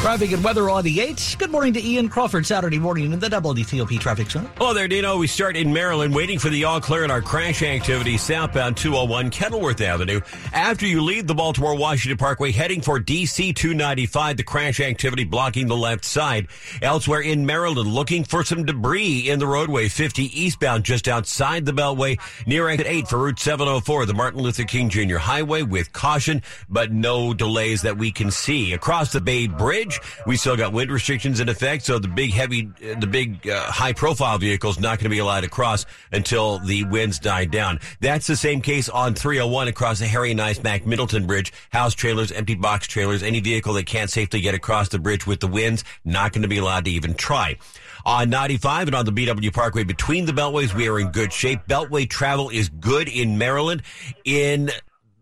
Traffic 0.00 0.32
and 0.32 0.42
weather 0.42 0.70
on 0.70 0.82
the 0.82 0.96
8th. 0.96 1.36
Good 1.36 1.50
morning 1.50 1.74
to 1.74 1.86
Ian 1.86 2.08
Crawford, 2.08 2.46
Saturday 2.46 2.78
morning 2.78 3.12
in 3.12 3.20
the 3.20 3.28
WTOP 3.28 4.00
Traffic 4.00 4.30
Center. 4.30 4.50
Hello 4.56 4.72
there, 4.72 4.88
Dino. 4.88 5.18
We 5.18 5.26
start 5.26 5.58
in 5.58 5.74
Maryland, 5.74 6.14
waiting 6.14 6.38
for 6.38 6.48
the 6.48 6.64
all 6.64 6.80
clear 6.80 7.04
in 7.04 7.10
our 7.10 7.20
crash 7.20 7.62
activity 7.62 8.16
southbound 8.16 8.78
201 8.78 9.28
Kenilworth 9.28 9.82
Avenue. 9.82 10.22
After 10.54 10.86
you 10.86 11.02
leave 11.02 11.26
the 11.26 11.34
Baltimore 11.34 11.76
Washington 11.76 12.16
Parkway, 12.16 12.50
heading 12.50 12.80
for 12.80 12.98
DC 12.98 13.54
295, 13.54 14.38
the 14.38 14.42
crash 14.42 14.80
activity 14.80 15.24
blocking 15.24 15.66
the 15.66 15.76
left 15.76 16.06
side. 16.06 16.48
Elsewhere 16.80 17.20
in 17.20 17.44
Maryland, 17.44 17.92
looking 17.92 18.24
for 18.24 18.42
some 18.42 18.64
debris 18.64 19.28
in 19.28 19.38
the 19.38 19.46
roadway 19.46 19.88
50 19.88 20.22
eastbound 20.40 20.82
just 20.82 21.08
outside 21.08 21.66
the 21.66 21.72
Beltway 21.72 22.18
near 22.46 22.70
exit 22.70 22.86
8 22.86 23.06
for 23.06 23.18
Route 23.18 23.38
704, 23.38 24.06
the 24.06 24.14
Martin 24.14 24.40
Luther 24.40 24.64
King 24.64 24.88
Jr. 24.88 25.18
Highway 25.18 25.60
with 25.60 25.92
caution, 25.92 26.40
but 26.70 26.90
no 26.90 27.34
delays 27.34 27.82
that 27.82 27.98
we 27.98 28.10
can 28.10 28.30
see. 28.30 28.72
Across 28.72 29.12
the 29.12 29.20
Bay 29.20 29.46
Bridge, 29.46 29.89
We 30.26 30.36
still 30.36 30.56
got 30.56 30.72
wind 30.72 30.90
restrictions 30.90 31.40
in 31.40 31.48
effect, 31.48 31.84
so 31.84 31.98
the 31.98 32.08
big 32.08 32.32
heavy, 32.32 32.70
the 32.98 33.06
big 33.06 33.48
uh, 33.48 33.70
high 33.70 33.92
profile 33.92 34.38
vehicles 34.38 34.78
not 34.78 34.98
going 34.98 35.04
to 35.04 35.10
be 35.10 35.18
allowed 35.18 35.40
to 35.40 35.48
cross 35.48 35.86
until 36.12 36.58
the 36.58 36.84
winds 36.84 37.18
die 37.18 37.44
down. 37.44 37.80
That's 38.00 38.26
the 38.26 38.36
same 38.36 38.60
case 38.60 38.88
on 38.88 39.14
301 39.14 39.68
across 39.68 39.98
the 39.98 40.06
Harry 40.06 40.34
Nice 40.34 40.62
Mac 40.62 40.86
Middleton 40.86 41.26
Bridge. 41.26 41.52
House 41.70 41.94
trailers, 41.94 42.32
empty 42.32 42.54
box 42.54 42.86
trailers, 42.86 43.22
any 43.22 43.40
vehicle 43.40 43.74
that 43.74 43.86
can't 43.86 44.10
safely 44.10 44.40
get 44.40 44.54
across 44.54 44.88
the 44.88 44.98
bridge 44.98 45.26
with 45.26 45.40
the 45.40 45.48
winds, 45.48 45.84
not 46.04 46.32
going 46.32 46.42
to 46.42 46.48
be 46.48 46.58
allowed 46.58 46.84
to 46.84 46.90
even 46.90 47.14
try. 47.14 47.56
On 48.04 48.30
95 48.30 48.88
and 48.88 48.94
on 48.94 49.04
the 49.04 49.12
BW 49.12 49.52
Parkway 49.52 49.84
between 49.84 50.24
the 50.24 50.32
beltways, 50.32 50.74
we 50.74 50.88
are 50.88 50.98
in 50.98 51.08
good 51.10 51.32
shape. 51.32 51.60
Beltway 51.68 52.08
travel 52.08 52.48
is 52.48 52.68
good 52.68 53.08
in 53.08 53.36
Maryland. 53.38 53.82
In 54.24 54.70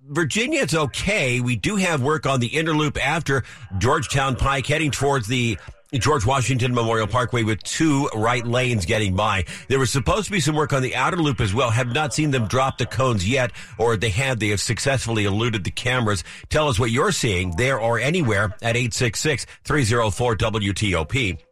Virginia, 0.09 0.63
it's 0.63 0.75
okay. 0.75 1.41
We 1.41 1.57
do 1.57 1.77
have 1.77 2.03
work 2.03 2.25
on 2.25 2.41
the 2.41 2.47
inner 2.47 2.73
loop 2.73 2.97
after 3.05 3.45
Georgetown 3.77 4.37
Pike 4.37 4.67
heading 4.67 4.91
towards 4.91 5.29
the 5.29 5.59
George 5.93 6.25
Washington 6.25 6.75
Memorial 6.75 7.07
Parkway 7.07 7.43
with 7.43 7.63
two 7.63 8.09
right 8.15 8.47
lanes 8.47 8.87
getting 8.87 9.15
by. 9.17 9.45
There 9.69 9.79
was 9.79 9.91
supposed 9.91 10.27
to 10.27 10.33
be 10.33 10.41
some 10.41 10.55
work 10.55 10.73
on 10.73 10.83
the 10.83 10.97
outer 10.97 11.17
loop 11.17 11.41
as 11.41 11.55
well. 11.55 11.71
Have 11.71 11.93
not 11.95 12.15
seen 12.15 12.31
them 12.31 12.47
drop 12.47 12.79
the 12.79 12.87
cones 12.87 13.29
yet, 13.29 13.53
or 13.79 13.97
they 13.97 14.11
have. 14.11 14.39
They 14.39 14.49
have 14.49 14.61
successfully 14.61 15.25
eluded 15.25 15.65
the 15.65 15.71
cameras. 15.71 16.25
Tell 16.49 16.69
us 16.69 16.79
what 16.79 16.91
you're 16.91 17.13
seeing 17.13 17.53
there 17.57 17.79
or 17.79 17.99
anywhere 17.99 18.55
at 18.63 18.77
866 18.77 19.47
304 19.65 20.37
WTOP. 20.37 21.48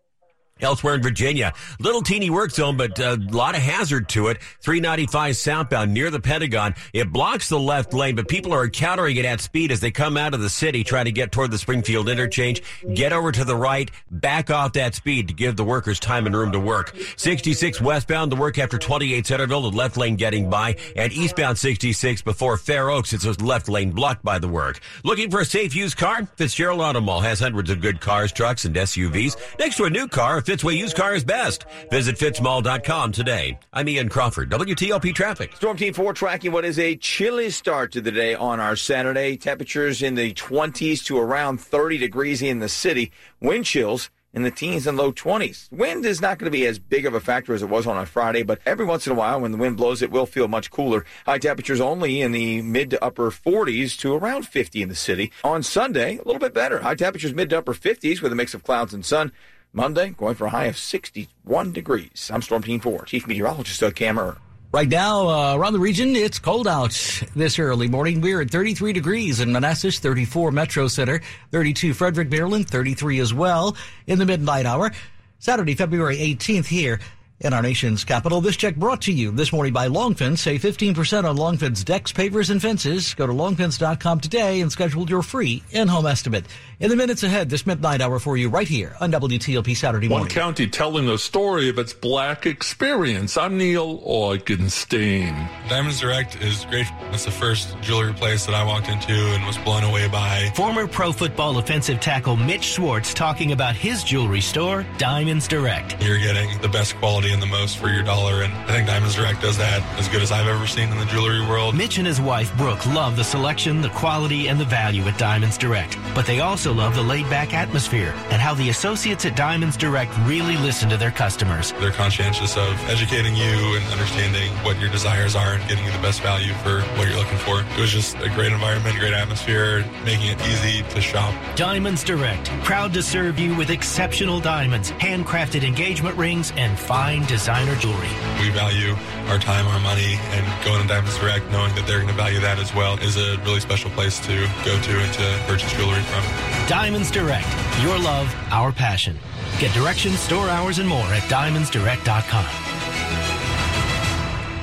Elsewhere 0.62 0.94
in 0.94 1.02
Virginia, 1.02 1.52
little 1.80 2.00
teeny 2.00 2.30
work 2.30 2.50
zone, 2.50 2.78
but 2.78 2.98
a 2.98 3.16
lot 3.16 3.54
of 3.54 3.60
hazard 3.60 4.08
to 4.08 4.28
it. 4.28 4.40
395 4.62 5.36
southbound 5.36 5.92
near 5.92 6.10
the 6.10 6.18
Pentagon. 6.18 6.74
It 6.94 7.12
blocks 7.12 7.50
the 7.50 7.58
left 7.58 7.92
lane, 7.92 8.16
but 8.16 8.26
people 8.26 8.54
are 8.54 8.64
encountering 8.64 9.16
it 9.18 9.26
at 9.26 9.42
speed 9.42 9.70
as 9.70 9.80
they 9.80 9.90
come 9.90 10.16
out 10.16 10.32
of 10.32 10.40
the 10.40 10.48
city 10.48 10.82
trying 10.82 11.04
to 11.04 11.12
get 11.12 11.30
toward 11.30 11.50
the 11.50 11.58
Springfield 11.58 12.08
interchange. 12.08 12.62
Get 12.94 13.12
over 13.12 13.32
to 13.32 13.44
the 13.44 13.54
right, 13.54 13.90
back 14.10 14.50
off 14.50 14.72
that 14.72 14.94
speed 14.94 15.28
to 15.28 15.34
give 15.34 15.56
the 15.56 15.64
workers 15.64 16.00
time 16.00 16.24
and 16.24 16.34
room 16.34 16.52
to 16.52 16.58
work. 16.58 16.96
66 17.18 17.82
westbound, 17.82 18.32
the 18.32 18.36
work 18.36 18.58
after 18.58 18.78
28 18.78 19.26
Centreville, 19.26 19.70
the 19.70 19.76
left 19.76 19.98
lane 19.98 20.16
getting 20.16 20.48
by, 20.48 20.76
and 20.96 21.12
eastbound 21.12 21.58
66 21.58 22.22
before 22.22 22.56
Fair 22.56 22.88
Oaks, 22.88 23.12
it's 23.12 23.26
a 23.26 23.32
left 23.44 23.68
lane 23.68 23.90
blocked 23.90 24.24
by 24.24 24.38
the 24.38 24.48
work. 24.48 24.80
Looking 25.04 25.30
for 25.30 25.40
a 25.40 25.44
safe 25.44 25.76
used 25.76 25.98
car? 25.98 26.24
Fitzgerald 26.36 26.80
Auto 26.80 27.02
Mall 27.02 27.20
has 27.20 27.40
hundreds 27.40 27.68
of 27.68 27.82
good 27.82 28.00
cars, 28.00 28.32
trucks, 28.32 28.64
and 28.64 28.74
SUVs 28.74 29.36
next 29.58 29.76
to 29.76 29.84
a 29.84 29.90
new 29.90 30.08
car. 30.08 30.40
Fitzway 30.46 30.76
used 30.76 30.96
car 30.96 31.12
is 31.12 31.24
best. 31.24 31.64
Visit 31.90 32.14
fitzmall.com 32.14 33.10
today. 33.10 33.58
I'm 33.72 33.88
Ian 33.88 34.08
Crawford, 34.08 34.48
WTOP 34.48 35.12
Traffic. 35.12 35.56
Storm 35.56 35.76
Team 35.76 35.92
4 35.92 36.12
tracking 36.12 36.52
what 36.52 36.64
is 36.64 36.78
a 36.78 36.94
chilly 36.94 37.50
start 37.50 37.90
to 37.92 38.00
the 38.00 38.12
day 38.12 38.36
on 38.36 38.60
our 38.60 38.76
Saturday. 38.76 39.36
Temperatures 39.36 40.02
in 40.02 40.14
the 40.14 40.32
20s 40.34 41.04
to 41.06 41.18
around 41.18 41.60
30 41.60 41.98
degrees 41.98 42.42
in 42.42 42.60
the 42.60 42.68
city. 42.68 43.10
Wind 43.40 43.64
chills 43.64 44.08
in 44.32 44.44
the 44.44 44.52
teens 44.52 44.86
and 44.86 44.96
low 44.96 45.10
20s. 45.10 45.72
Wind 45.72 46.06
is 46.06 46.20
not 46.20 46.38
going 46.38 46.44
to 46.44 46.56
be 46.56 46.64
as 46.66 46.78
big 46.78 47.06
of 47.06 47.14
a 47.14 47.20
factor 47.20 47.52
as 47.52 47.62
it 47.62 47.68
was 47.68 47.84
on 47.84 47.96
a 47.96 48.06
Friday, 48.06 48.44
but 48.44 48.60
every 48.66 48.84
once 48.84 49.04
in 49.04 49.12
a 49.12 49.16
while 49.16 49.40
when 49.40 49.50
the 49.50 49.58
wind 49.58 49.76
blows, 49.76 50.00
it 50.00 50.12
will 50.12 50.26
feel 50.26 50.46
much 50.46 50.70
cooler. 50.70 51.04
High 51.24 51.38
temperatures 51.38 51.80
only 51.80 52.20
in 52.20 52.30
the 52.30 52.62
mid 52.62 52.90
to 52.90 53.02
upper 53.04 53.32
40s 53.32 53.98
to 53.98 54.14
around 54.14 54.46
50 54.46 54.80
in 54.80 54.88
the 54.88 54.94
city. 54.94 55.32
On 55.42 55.64
Sunday, 55.64 56.18
a 56.18 56.22
little 56.22 56.38
bit 56.38 56.54
better. 56.54 56.82
High 56.82 56.94
temperatures 56.94 57.34
mid 57.34 57.50
to 57.50 57.58
upper 57.58 57.74
50s 57.74 58.22
with 58.22 58.30
a 58.30 58.36
mix 58.36 58.54
of 58.54 58.62
clouds 58.62 58.94
and 58.94 59.04
sun. 59.04 59.32
Monday, 59.76 60.08
going 60.08 60.34
for 60.34 60.46
a 60.46 60.50
high 60.50 60.64
of 60.64 60.78
61 60.78 61.72
degrees. 61.72 62.30
I'm 62.32 62.40
Storm 62.40 62.62
Team 62.62 62.80
4, 62.80 63.04
Chief 63.04 63.26
Meteorologist 63.26 63.78
Doug 63.78 63.94
Kammerer. 63.94 64.38
Right 64.72 64.88
now, 64.88 65.28
uh, 65.28 65.54
around 65.54 65.74
the 65.74 65.78
region, 65.78 66.16
it's 66.16 66.38
cold 66.38 66.66
out 66.66 66.92
this 67.36 67.58
early 67.58 67.86
morning. 67.86 68.22
We're 68.22 68.40
at 68.40 68.50
33 68.50 68.94
degrees 68.94 69.38
in 69.38 69.52
Manassas, 69.52 69.98
34 69.98 70.50
Metro 70.50 70.88
Center, 70.88 71.20
32 71.52 71.92
Frederick, 71.92 72.30
Maryland, 72.30 72.70
33 72.70 73.20
as 73.20 73.34
well 73.34 73.76
in 74.06 74.18
the 74.18 74.24
midnight 74.24 74.64
hour. 74.64 74.92
Saturday, 75.40 75.74
February 75.74 76.16
18th 76.16 76.66
here 76.66 76.98
in 77.40 77.52
our 77.52 77.62
nation's 77.62 78.04
capital. 78.04 78.40
This 78.40 78.56
check 78.56 78.76
brought 78.76 79.02
to 79.02 79.12
you 79.12 79.30
this 79.30 79.52
morning 79.52 79.72
by 79.72 79.88
Longfence. 79.88 80.38
Save 80.38 80.62
15% 80.62 81.24
on 81.24 81.36
Longfence 81.36 81.84
decks, 81.84 82.12
pavers, 82.12 82.50
and 82.50 82.60
fences. 82.60 83.14
Go 83.14 83.26
to 83.26 83.32
longfence.com 83.32 84.20
today 84.20 84.60
and 84.60 84.72
schedule 84.72 85.08
your 85.08 85.22
free 85.22 85.62
in-home 85.70 86.06
estimate. 86.06 86.46
In 86.80 86.90
the 86.90 86.96
minutes 86.96 87.22
ahead, 87.22 87.50
this 87.50 87.66
midnight 87.66 88.00
hour 88.00 88.18
for 88.18 88.36
you 88.36 88.48
right 88.48 88.68
here 88.68 88.96
on 89.00 89.12
WTOP 89.12 89.76
Saturday 89.76 90.08
morning. 90.08 90.26
One 90.26 90.30
county 90.30 90.66
telling 90.66 91.06
the 91.06 91.18
story 91.18 91.68
of 91.68 91.78
its 91.78 91.92
black 91.92 92.46
experience. 92.46 93.36
I'm 93.36 93.58
Neil 93.58 94.00
Augenstein. 94.00 95.48
Diamonds 95.68 96.00
Direct 96.00 96.40
is 96.42 96.64
great. 96.66 96.86
It's 97.12 97.24
the 97.24 97.30
first 97.30 97.78
jewelry 97.80 98.14
place 98.14 98.46
that 98.46 98.54
I 98.54 98.64
walked 98.64 98.88
into 98.88 99.12
and 99.12 99.46
was 99.46 99.58
blown 99.58 99.84
away 99.84 100.08
by. 100.08 100.50
Former 100.54 100.86
pro 100.86 101.12
football 101.12 101.58
offensive 101.58 102.00
tackle 102.00 102.36
Mitch 102.36 102.64
Schwartz 102.64 103.14
talking 103.14 103.52
about 103.52 103.74
his 103.74 104.04
jewelry 104.04 104.40
store, 104.40 104.86
Diamonds 104.98 105.48
Direct. 105.48 106.02
You're 106.02 106.18
getting 106.18 106.60
the 106.60 106.68
best 106.68 106.96
quality 106.96 107.25
and 107.32 107.42
the 107.42 107.46
most 107.46 107.78
for 107.78 107.88
your 107.88 108.02
dollar, 108.02 108.42
and 108.42 108.52
I 108.52 108.72
think 108.72 108.86
Diamonds 108.86 109.14
Direct 109.14 109.40
does 109.40 109.58
that 109.58 109.82
as 109.98 110.08
good 110.08 110.22
as 110.22 110.32
I've 110.32 110.46
ever 110.46 110.66
seen 110.66 110.90
in 110.90 110.98
the 110.98 111.04
jewelry 111.06 111.40
world. 111.40 111.74
Mitch 111.74 111.98
and 111.98 112.06
his 112.06 112.20
wife 112.20 112.56
Brooke 112.56 112.84
love 112.86 113.16
the 113.16 113.24
selection, 113.24 113.80
the 113.80 113.90
quality, 113.90 114.48
and 114.48 114.58
the 114.58 114.64
value 114.64 115.02
at 115.02 115.18
Diamonds 115.18 115.58
Direct. 115.58 115.98
But 116.14 116.26
they 116.26 116.40
also 116.40 116.72
love 116.72 116.94
the 116.94 117.02
laid 117.02 117.28
back 117.30 117.54
atmosphere 117.54 118.14
and 118.30 118.40
how 118.40 118.54
the 118.54 118.68
associates 118.70 119.24
at 119.24 119.36
Diamonds 119.36 119.76
Direct 119.76 120.12
really 120.20 120.56
listen 120.56 120.88
to 120.88 120.96
their 120.96 121.10
customers. 121.10 121.72
They're 121.72 121.90
conscientious 121.90 122.56
of 122.56 122.72
educating 122.88 123.34
you 123.34 123.76
and 123.76 123.84
understanding 123.92 124.52
what 124.64 124.78
your 124.78 124.90
desires 124.90 125.34
are 125.36 125.54
and 125.54 125.68
getting 125.68 125.84
you 125.84 125.92
the 125.92 125.98
best 125.98 126.20
value 126.22 126.52
for 126.54 126.80
what 126.96 127.08
you're 127.08 127.18
looking 127.18 127.38
for. 127.38 127.60
It 127.60 127.80
was 127.80 127.90
just 127.90 128.16
a 128.16 128.28
great 128.30 128.52
environment, 128.52 128.98
great 128.98 129.14
atmosphere, 129.14 129.84
making 130.04 130.28
it 130.28 130.40
easy 130.46 130.82
to 130.90 131.00
shop. 131.00 131.34
Diamonds 131.56 132.04
Direct, 132.04 132.48
proud 132.62 132.92
to 132.94 133.02
serve 133.02 133.38
you 133.38 133.54
with 133.54 133.70
exceptional 133.70 134.40
diamonds, 134.40 134.90
handcrafted 134.92 135.64
engagement 135.64 136.16
rings, 136.16 136.52
and 136.56 136.78
fine 137.16 137.26
designer 137.26 137.74
jewelry. 137.76 138.08
We 138.40 138.50
value 138.50 138.94
our 139.28 139.38
time, 139.38 139.66
our 139.66 139.80
money, 139.80 140.18
and 140.30 140.64
going 140.64 140.82
to 140.82 140.88
Diamonds 140.88 141.18
Direct, 141.18 141.50
knowing 141.50 141.74
that 141.74 141.86
they're 141.86 141.98
going 141.98 142.08
to 142.08 142.14
value 142.14 142.40
that 142.40 142.58
as 142.58 142.74
well, 142.74 142.98
is 142.98 143.16
a 143.16 143.38
really 143.38 143.60
special 143.60 143.90
place 143.90 144.18
to 144.20 144.46
go 144.64 144.80
to 144.80 144.98
and 144.98 145.12
to 145.14 145.42
purchase 145.46 145.72
jewelry 145.72 146.02
from. 146.02 146.68
Diamonds 146.68 147.10
Direct, 147.10 147.48
your 147.82 147.98
love, 147.98 148.34
our 148.50 148.72
passion. 148.72 149.18
Get 149.58 149.72
directions, 149.74 150.18
store 150.18 150.48
hours, 150.48 150.78
and 150.78 150.88
more 150.88 151.06
at 151.06 151.22
diamondsdirect.com. 151.24 152.46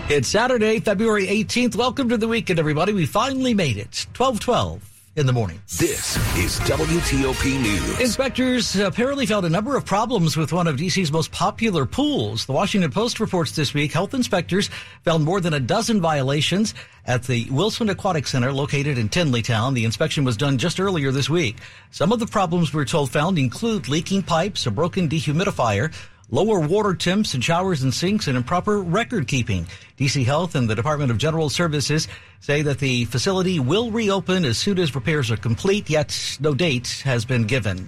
It's 0.10 0.28
Saturday, 0.28 0.80
February 0.80 1.28
18th. 1.28 1.76
Welcome 1.76 2.10
to 2.10 2.18
the 2.18 2.28
weekend, 2.28 2.60
everybody. 2.60 2.94
We 2.94 3.06
finally 3.06 3.54
made 3.54 3.78
it. 3.78 4.06
1212 4.16 4.93
in 5.16 5.28
the 5.28 5.34
morning. 5.34 5.62
This 5.78 6.18
is 6.36 6.60
WTOP 6.62 7.62
News. 7.62 8.00
Inspectors 8.00 8.76
apparently 8.76 9.28
found 9.28 9.46
a 9.46 9.50
number 9.50 9.76
of 9.76 9.86
problems 9.86 10.36
with 10.36 10.52
one 10.52 10.66
of 10.66 10.78
DC's 10.78 11.12
most 11.12 11.32
popular 11.32 11.86
pools. 11.86 12.46
The 12.48 12.54
Washington 12.54 12.90
Post 12.90 13.20
reports 13.20 13.52
this 13.52 13.74
week 13.76 13.92
health 13.92 14.16
inspectors 14.16 14.70
found 15.04 15.24
more 15.24 15.40
than 15.40 15.54
a 15.54 15.60
dozen 15.60 16.02
violations 16.02 16.74
at 17.06 17.24
the 17.24 17.48
Wilson 17.52 17.90
Aquatic 17.90 18.26
Center 18.26 18.52
located 18.52 18.98
in 18.98 19.08
Tenleytown. 19.08 19.76
The 19.76 19.86
inspection 19.86 20.24
was 20.24 20.36
done 20.36 20.58
just 20.58 20.80
earlier 20.80 21.12
this 21.12 21.30
week. 21.30 21.58
Some 21.92 22.12
of 22.12 22.20
the 22.20 22.28
problems 22.28 22.74
we're 22.74 22.86
told 22.86 23.12
found 23.12 23.38
include 23.38 23.88
leaking 23.88 24.24
pipes, 24.24 24.66
a 24.66 24.72
broken 24.72 25.08
dehumidifier, 25.10 25.94
lower 26.34 26.60
water 26.60 26.96
temps 26.96 27.36
in 27.36 27.42
showers 27.42 27.84
and 27.84 27.94
sinks, 27.94 28.28
and 28.28 28.36
improper 28.36 28.82
record 28.82 29.28
keeping. 29.28 29.68
DC 30.00 30.26
Health 30.26 30.56
and 30.56 30.68
the 30.68 30.74
Department 30.74 31.12
of 31.12 31.20
General 31.20 31.48
Services 31.48 32.08
say 32.40 32.64
that 32.64 32.80
the 32.80 33.06
facility 33.06 33.60
will 33.60 33.92
reopen 33.92 34.44
as 34.44 34.58
soon 34.58 34.80
as 34.80 34.96
repairs 34.96 35.30
are 35.30 35.38
complete, 35.38 35.92
yet 35.92 36.38
no 36.42 36.56
date 36.56 37.04
has 37.06 37.24
been 37.24 37.44
given. 37.44 37.88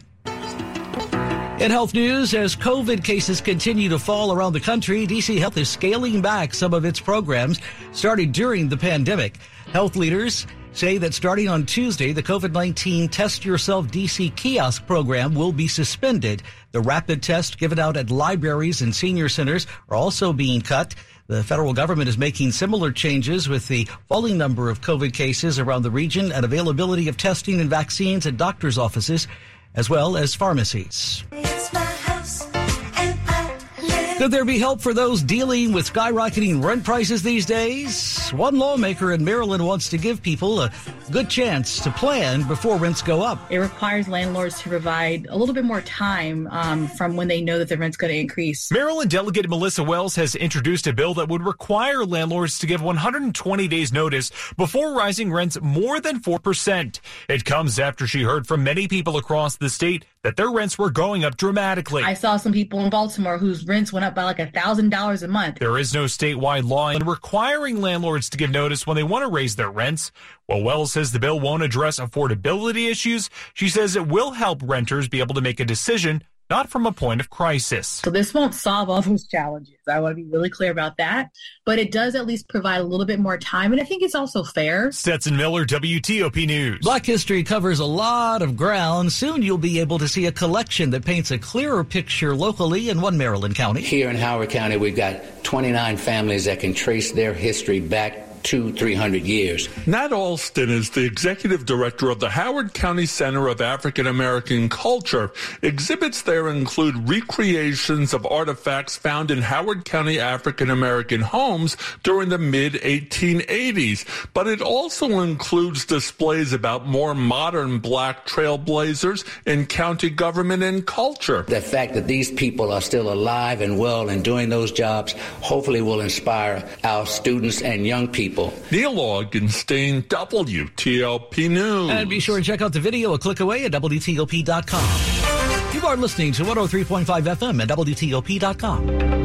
In 1.57 1.71
health 1.71 1.93
news, 1.95 2.35
as 2.35 2.55
COVID 2.55 3.03
cases 3.03 3.41
continue 3.41 3.89
to 3.89 3.97
fall 3.97 4.31
around 4.31 4.53
the 4.53 4.59
country, 4.59 5.07
DC 5.07 5.39
Health 5.39 5.57
is 5.57 5.67
scaling 5.67 6.21
back 6.21 6.53
some 6.53 6.73
of 6.73 6.85
its 6.85 6.99
programs 6.99 7.59
started 7.93 8.31
during 8.31 8.69
the 8.69 8.77
pandemic. 8.77 9.37
Health 9.71 9.95
leaders 9.95 10.45
say 10.75 10.97
that 10.97 11.13
starting 11.13 11.47
on 11.47 11.65
Tuesday, 11.65 12.11
the 12.11 12.23
COVID 12.23 12.51
19 12.51 13.07
Test 13.09 13.45
Yourself 13.45 13.87
DC 13.87 14.35
kiosk 14.35 14.85
program 14.85 15.33
will 15.33 15.53
be 15.53 15.67
suspended. 15.67 16.43
The 16.71 16.81
rapid 16.81 17.23
test 17.23 17.57
given 17.57 17.79
out 17.79 17.95
at 17.97 18.11
libraries 18.11 18.81
and 18.81 18.93
senior 18.93 19.29
centers 19.29 19.67
are 19.89 19.95
also 19.95 20.33
being 20.33 20.61
cut. 20.61 20.93
The 21.27 21.43
federal 21.43 21.73
government 21.73 22.09
is 22.09 22.17
making 22.17 22.51
similar 22.51 22.91
changes 22.91 23.47
with 23.47 23.67
the 23.67 23.87
falling 24.07 24.37
number 24.37 24.69
of 24.69 24.81
COVID 24.81 25.13
cases 25.13 25.59
around 25.59 25.83
the 25.83 25.91
region 25.91 26.31
and 26.31 26.43
availability 26.43 27.07
of 27.07 27.17
testing 27.17 27.61
and 27.61 27.69
vaccines 27.69 28.27
at 28.27 28.37
doctors' 28.37 28.77
offices 28.77 29.27
as 29.75 29.89
well 29.89 30.17
as 30.17 30.35
pharmacies. 30.35 31.23
It's 31.31 31.73
my 31.73 31.79
house 31.79 32.45
and 32.53 33.19
I 33.27 33.57
live 33.81 34.17
Could 34.17 34.31
there 34.31 34.45
be 34.45 34.59
help 34.59 34.81
for 34.81 34.93
those 34.93 35.21
dealing 35.21 35.71
with 35.73 35.91
skyrocketing 35.91 36.63
rent 36.63 36.83
prices 36.83 37.23
these 37.23 37.45
days? 37.45 38.24
One 38.33 38.57
lawmaker 38.57 39.13
in 39.13 39.23
Maryland 39.23 39.65
wants 39.65 39.87
to 39.89 39.97
give 39.97 40.21
people 40.21 40.61
a 40.61 40.71
good 41.11 41.29
chance 41.29 41.79
to 41.83 41.91
plan 41.91 42.47
before 42.47 42.77
rents 42.77 43.01
go 43.01 43.21
up. 43.21 43.39
It 43.51 43.59
requires 43.59 44.07
landlords 44.07 44.59
to 44.61 44.69
provide 44.69 45.27
a 45.29 45.37
little 45.37 45.53
bit 45.53 45.63
more 45.63 45.81
time 45.81 46.47
um, 46.51 46.87
from 46.87 47.15
when 47.15 47.27
they 47.27 47.41
know 47.41 47.59
that 47.59 47.69
the 47.69 47.77
rent's 47.77 47.97
going 47.97 48.11
to 48.11 48.19
increase. 48.19 48.71
Maryland 48.71 49.11
Delegate 49.11 49.47
Melissa 49.47 49.83
Wells 49.83 50.15
has 50.15 50.33
introduced 50.33 50.87
a 50.87 50.93
bill 50.93 51.13
that 51.15 51.29
would 51.29 51.43
require 51.43 52.03
landlords 52.03 52.57
to 52.59 52.65
give 52.65 52.81
120 52.81 53.67
days 53.67 53.93
notice 53.93 54.31
before 54.57 54.95
rising 54.95 55.31
rents 55.31 55.57
more 55.61 55.99
than 55.99 56.19
4%. 56.19 56.99
It 57.29 57.45
comes 57.45 57.79
after 57.79 58.07
she 58.07 58.23
heard 58.23 58.47
from 58.47 58.63
many 58.63 58.87
people 58.87 59.17
across 59.17 59.57
the 59.57 59.69
state 59.69 60.05
that 60.23 60.35
their 60.35 60.49
rents 60.49 60.79
were 60.79 60.89
going 60.89 61.23
up 61.23 61.37
dramatically. 61.37 62.01
I 62.01 62.15
saw 62.15 62.37
some 62.37 62.51
people 62.51 62.79
in 62.79 62.89
Baltimore 62.89 63.37
whose 63.37 63.67
rents 63.67 63.93
went 63.93 64.05
up 64.05 64.15
by 64.15 64.23
like 64.23 64.39
a 64.39 64.47
thousand 64.47 64.89
dollars 64.89 65.21
a 65.21 65.27
month. 65.27 65.59
There 65.59 65.77
is 65.77 65.93
no 65.93 66.05
statewide 66.05 66.67
law 66.67 66.95
requiring 67.05 67.79
landlords 67.81 68.14
to 68.21 68.37
give 68.37 68.49
notice 68.49 68.87
when 68.87 68.95
they 68.95 69.03
want 69.03 69.23
to 69.23 69.29
raise 69.29 69.55
their 69.55 69.69
rents. 69.69 70.11
While 70.45 70.63
Wells 70.63 70.93
says 70.93 71.11
the 71.11 71.19
bill 71.19 71.39
won't 71.39 71.63
address 71.63 71.99
affordability 71.99 72.89
issues, 72.89 73.29
she 73.53 73.69
says 73.69 73.95
it 73.95 74.07
will 74.07 74.31
help 74.31 74.61
renters 74.63 75.07
be 75.07 75.19
able 75.19 75.35
to 75.35 75.41
make 75.41 75.59
a 75.59 75.65
decision 75.65 76.23
not 76.49 76.69
from 76.69 76.85
a 76.85 76.91
point 76.91 77.21
of 77.21 77.29
crisis. 77.29 77.87
So 77.87 78.09
this 78.11 78.33
won't 78.33 78.53
solve 78.53 78.89
all 78.89 79.01
those 79.01 79.27
challenges. 79.27 79.75
I 79.87 79.99
want 79.99 80.11
to 80.11 80.15
be 80.15 80.29
really 80.29 80.49
clear 80.49 80.71
about 80.71 80.97
that, 80.97 81.31
but 81.65 81.79
it 81.79 81.91
does 81.91 82.15
at 82.15 82.25
least 82.25 82.47
provide 82.47 82.81
a 82.81 82.83
little 82.83 83.05
bit 83.05 83.19
more 83.19 83.37
time, 83.37 83.71
and 83.71 83.81
I 83.81 83.85
think 83.85 84.03
it's 84.03 84.15
also 84.15 84.43
fair. 84.43 84.91
Stetson 84.91 85.37
Miller, 85.37 85.65
WTOP 85.65 86.47
News. 86.47 86.79
Black 86.81 87.05
history 87.05 87.43
covers 87.43 87.79
a 87.79 87.85
lot 87.85 88.41
of 88.41 88.55
ground. 88.55 89.11
Soon 89.11 89.41
you'll 89.41 89.57
be 89.57 89.79
able 89.79 89.99
to 89.99 90.07
see 90.07 90.25
a 90.25 90.31
collection 90.31 90.89
that 90.91 91.05
paints 91.05 91.31
a 91.31 91.37
clearer 91.37 91.83
picture 91.83 92.35
locally 92.35 92.89
in 92.89 93.01
one 93.01 93.17
Maryland 93.17 93.55
county. 93.55 93.81
Here 93.81 94.09
in 94.09 94.15
Howard 94.15 94.49
County, 94.49 94.77
we've 94.77 94.95
got 94.95 95.43
29 95.43 95.97
families 95.97 96.45
that 96.45 96.59
can 96.59 96.73
trace 96.73 97.11
their 97.11 97.33
history 97.33 97.79
back 97.79 98.24
two, 98.45 98.71
three 98.73 98.93
hundred 98.93 99.23
years. 99.23 99.67
Nat 99.87 100.13
Alston 100.13 100.69
is 100.69 100.91
the 100.91 101.03
executive 101.03 101.65
director 101.65 102.11
of 102.11 102.19
the 102.19 102.29
Howard 102.29 102.73
County 102.75 103.07
Center 103.07 103.47
of 103.47 103.59
African 103.59 104.05
American 104.05 104.69
Culture. 104.69 105.31
Exhibits 105.63 106.21
there 106.21 106.47
include 106.47 107.09
recreations 107.09 108.13
of 108.13 108.25
artifacts 108.27 108.95
found 108.95 109.31
in 109.31 109.41
Howard 109.41 109.83
County 109.83 110.19
African 110.19 110.69
American 110.69 111.21
homes 111.21 111.75
during 112.03 112.29
the 112.29 112.37
mid 112.37 112.73
1880s, 112.73 114.05
but 114.33 114.47
it 114.47 114.61
also 114.61 115.21
includes 115.21 115.85
displays 115.85 116.53
about 116.53 116.85
more 116.85 117.15
modern 117.15 117.79
black 117.79 118.27
trailblazers 118.27 119.25
in 119.47 119.65
county 119.65 120.11
government 120.11 120.61
and 120.61 120.85
culture. 120.85 121.41
The 121.41 121.61
fact 121.61 121.95
that 121.95 122.05
these 122.05 122.31
people 122.31 122.71
are 122.71 122.81
still 122.81 123.11
alive 123.11 123.61
and 123.61 123.79
well 123.79 124.09
and 124.09 124.23
doing 124.23 124.49
those 124.49 124.71
jobs 124.71 125.13
hopefully 125.41 125.81
will 125.81 126.01
inspire 126.01 126.69
our 126.83 127.07
students 127.07 127.63
and 127.63 127.87
young 127.87 128.07
people 128.07 128.34
people. 128.35 128.53
Neil 128.71 128.95
Augenstein, 128.95 130.03
WTOP 130.03 131.49
News. 131.49 131.89
And 131.89 132.09
be 132.09 132.19
sure 132.19 132.37
to 132.37 132.43
check 132.43 132.61
out 132.61 132.73
the 132.73 132.79
video 132.79 133.13
a 133.13 133.19
click 133.19 133.39
away 133.39 133.65
at 133.65 133.71
WTOP.com. 133.71 135.73
You 135.73 135.87
are 135.87 135.97
listening 135.97 136.31
to 136.33 136.43
103.5 136.43 137.05
FM 137.05 137.61
at 137.61 137.69
WTOP.com. 137.69 139.15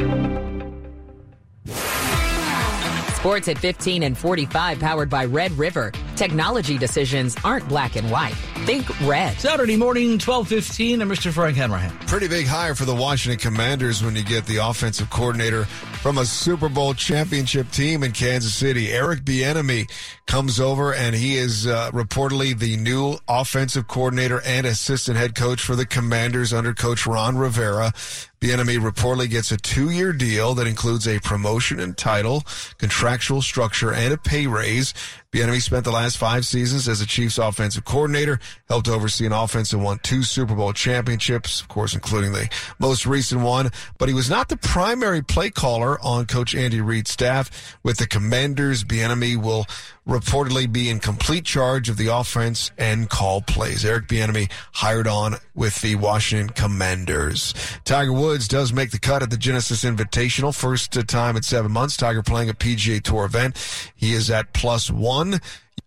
Sports 3.15 3.47
at 3.49 3.57
15 3.59 4.03
and 4.03 4.17
45 4.17 4.79
powered 4.79 5.09
by 5.09 5.25
Red 5.25 5.51
River. 5.51 5.91
Technology 6.21 6.77
decisions 6.77 7.35
aren't 7.43 7.67
black 7.67 7.95
and 7.95 8.11
white. 8.11 8.35
Think 8.67 8.87
red. 9.07 9.39
Saturday 9.39 9.75
morning, 9.75 10.19
1215, 10.19 11.01
and 11.01 11.09
Mr. 11.09 11.31
Frank 11.31 11.57
Hanrahan. 11.57 11.89
Pretty 12.05 12.27
big 12.27 12.45
hire 12.45 12.75
for 12.75 12.85
the 12.85 12.93
Washington 12.93 13.39
Commanders 13.39 14.03
when 14.03 14.15
you 14.15 14.23
get 14.23 14.45
the 14.45 14.57
offensive 14.57 15.09
coordinator 15.09 15.65
from 15.65 16.19
a 16.19 16.25
Super 16.25 16.69
Bowl 16.69 16.93
championship 16.93 17.71
team 17.71 18.03
in 18.03 18.11
Kansas 18.11 18.53
City. 18.53 18.91
Eric 18.91 19.21
Bieniemy 19.21 19.89
comes 20.27 20.59
over 20.59 20.93
and 20.93 21.15
he 21.15 21.37
is 21.37 21.65
uh, 21.65 21.89
reportedly 21.89 22.55
the 22.55 22.77
new 22.77 23.17
offensive 23.27 23.87
coordinator 23.87 24.43
and 24.45 24.67
assistant 24.67 25.17
head 25.17 25.33
coach 25.33 25.63
for 25.63 25.75
the 25.75 25.87
Commanders 25.87 26.53
under 26.53 26.75
coach 26.75 27.07
Ron 27.07 27.35
Rivera. 27.35 27.93
Bieniemy 28.41 28.79
reportedly 28.79 29.29
gets 29.29 29.51
a 29.51 29.57
two-year 29.57 30.13
deal 30.13 30.55
that 30.55 30.65
includes 30.65 31.07
a 31.07 31.19
promotion 31.19 31.79
and 31.79 31.95
title, 31.95 32.43
contractual 32.79 33.43
structure, 33.43 33.93
and 33.93 34.11
a 34.11 34.17
pay 34.17 34.47
raise. 34.47 34.95
Bieniemy 35.31 35.61
spent 35.61 35.85
the 35.85 35.91
last 35.91 36.17
five 36.17 36.45
seasons 36.45 36.89
as 36.89 36.99
the 36.99 37.05
Chiefs 37.05 37.37
offensive 37.37 37.85
coordinator, 37.85 38.39
helped 38.67 38.89
oversee 38.89 39.27
an 39.27 39.31
offense 39.31 39.71
and 39.71 39.83
won 39.83 39.99
two 39.99 40.23
Super 40.23 40.55
Bowl 40.55 40.73
championships, 40.73 41.61
of 41.61 41.67
course, 41.67 41.93
including 41.93 42.33
the 42.33 42.49
most 42.79 43.05
recent 43.05 43.41
one. 43.41 43.69
But 43.99 44.09
he 44.09 44.15
was 44.15 44.29
not 44.29 44.49
the 44.49 44.57
primary 44.57 45.21
play 45.21 45.51
caller 45.51 45.99
on 46.01 46.25
Coach 46.25 46.55
Andy 46.55 46.81
Reid's 46.81 47.11
staff. 47.11 47.77
With 47.83 47.97
the 47.97 48.07
Commanders, 48.07 48.83
Bieniemy 48.83 49.37
will 49.37 49.67
reportedly 50.05 50.69
be 50.69 50.89
in 50.89 50.99
complete 50.99 51.45
charge 51.45 51.87
of 51.87 51.95
the 51.95 52.07
offense 52.07 52.71
and 52.77 53.07
call 53.07 53.41
plays. 53.41 53.85
Eric 53.85 54.07
Bieniemy 54.07 54.51
hired 54.73 55.07
on 55.07 55.35
with 55.53 55.79
the 55.81 55.95
Washington 55.95 56.49
Commanders. 56.49 57.53
Tiger 57.85 58.11
Woods 58.11 58.30
does 58.39 58.73
make 58.73 58.91
the 58.91 58.99
cut 58.99 59.23
at 59.23 59.29
the 59.29 59.37
Genesis 59.37 59.83
Invitational, 59.83 60.55
first 60.55 60.93
time 61.07 61.35
in 61.35 61.43
seven 61.43 61.71
months. 61.71 61.97
Tiger 61.97 62.23
playing 62.23 62.49
a 62.49 62.53
PGA 62.53 63.01
Tour 63.01 63.25
event. 63.25 63.57
He 63.95 64.13
is 64.13 64.29
at 64.31 64.53
plus 64.53 64.89
one. 64.89 65.41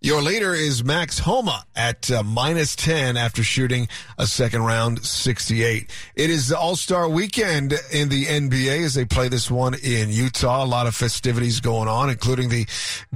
Your 0.05 0.21
leader 0.21 0.53
is 0.53 0.85
Max 0.85 1.19
Homa 1.19 1.65
at 1.75 2.11
uh, 2.11 2.23
minus 2.23 2.77
10 2.77 3.17
after 3.17 3.43
shooting 3.43 3.89
a 4.19 4.27
second 4.27 4.63
round 4.63 5.03
68. 5.03 5.91
It 6.15 6.29
is 6.29 6.49
the 6.49 6.59
All 6.59 6.77
Star 6.77 7.09
weekend 7.09 7.73
in 7.91 8.11
the 8.11 8.27
NBA 8.27 8.85
as 8.85 8.93
they 8.93 9.07
play 9.07 9.29
this 9.29 9.51
one 9.51 9.73
in 9.73 10.11
Utah. 10.11 10.63
A 10.63 10.67
lot 10.67 10.87
of 10.87 10.95
festivities 10.95 11.61
going 11.61 11.89
on, 11.89 12.11
including 12.11 12.51
the 12.51 12.67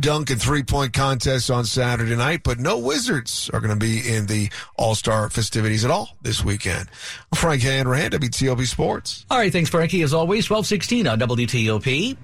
dunk 0.01 0.31
and 0.31 0.41
three 0.41 0.63
point 0.63 0.95
contest 0.95 1.51
on 1.51 1.67
Saturday 1.67 2.17
night, 2.17 2.43
but 2.43 2.59
no 2.59 2.79
Wizards 2.79 3.51
are 3.53 3.61
going 3.61 3.69
to 3.69 3.77
be 3.77 3.99
in 4.11 4.25
the 4.25 4.49
All 4.79 4.95
Star 4.95 5.29
festivities 5.29 5.85
at 5.85 5.91
all 5.91 6.17
this 6.23 6.43
weekend. 6.43 6.89
Frank 7.35 7.61
Hanrahan, 7.61 8.13
WTOP 8.13 8.67
Sports. 8.67 9.27
All 9.31 9.37
right, 9.37 9.53
thanks, 9.53 9.69
Frankie. 9.69 10.01
As 10.01 10.15
always, 10.15 10.49
1216 10.49 11.07
on 11.07 11.21
WTOP. 11.21 12.17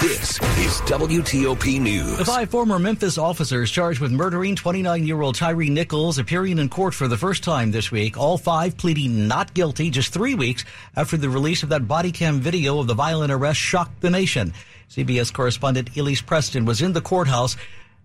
This 0.00 0.40
is 0.56 0.80
WTOP 0.86 1.78
News. 1.80 2.16
The 2.16 2.24
five 2.24 2.48
former 2.48 2.78
Memphis 2.78 3.18
officers 3.18 3.70
charged 3.70 4.00
with 4.00 4.10
murdering 4.10 4.56
29 4.56 5.06
year 5.06 5.20
old 5.20 5.34
Tyre 5.34 5.64
Nichols 5.64 6.16
appearing 6.16 6.58
in 6.58 6.70
court 6.70 6.94
for 6.94 7.08
the 7.08 7.18
first 7.18 7.44
time 7.44 7.72
this 7.72 7.90
week. 7.90 8.16
All 8.16 8.38
five 8.38 8.78
pleading 8.78 9.28
not 9.28 9.52
guilty 9.52 9.90
just 9.90 10.14
three 10.14 10.34
weeks 10.34 10.64
after 10.96 11.18
the 11.18 11.28
release 11.28 11.62
of 11.62 11.68
that 11.68 11.86
body 11.86 12.10
cam 12.10 12.40
video 12.40 12.78
of 12.78 12.86
the 12.86 12.94
violent 12.94 13.30
arrest 13.30 13.60
shocked 13.60 14.00
the 14.00 14.08
nation. 14.08 14.54
CBS 14.88 15.30
correspondent 15.30 15.94
Elise 15.94 16.22
Preston 16.22 16.64
was 16.64 16.80
in 16.80 16.94
the 16.94 17.02
courthouse 17.02 17.56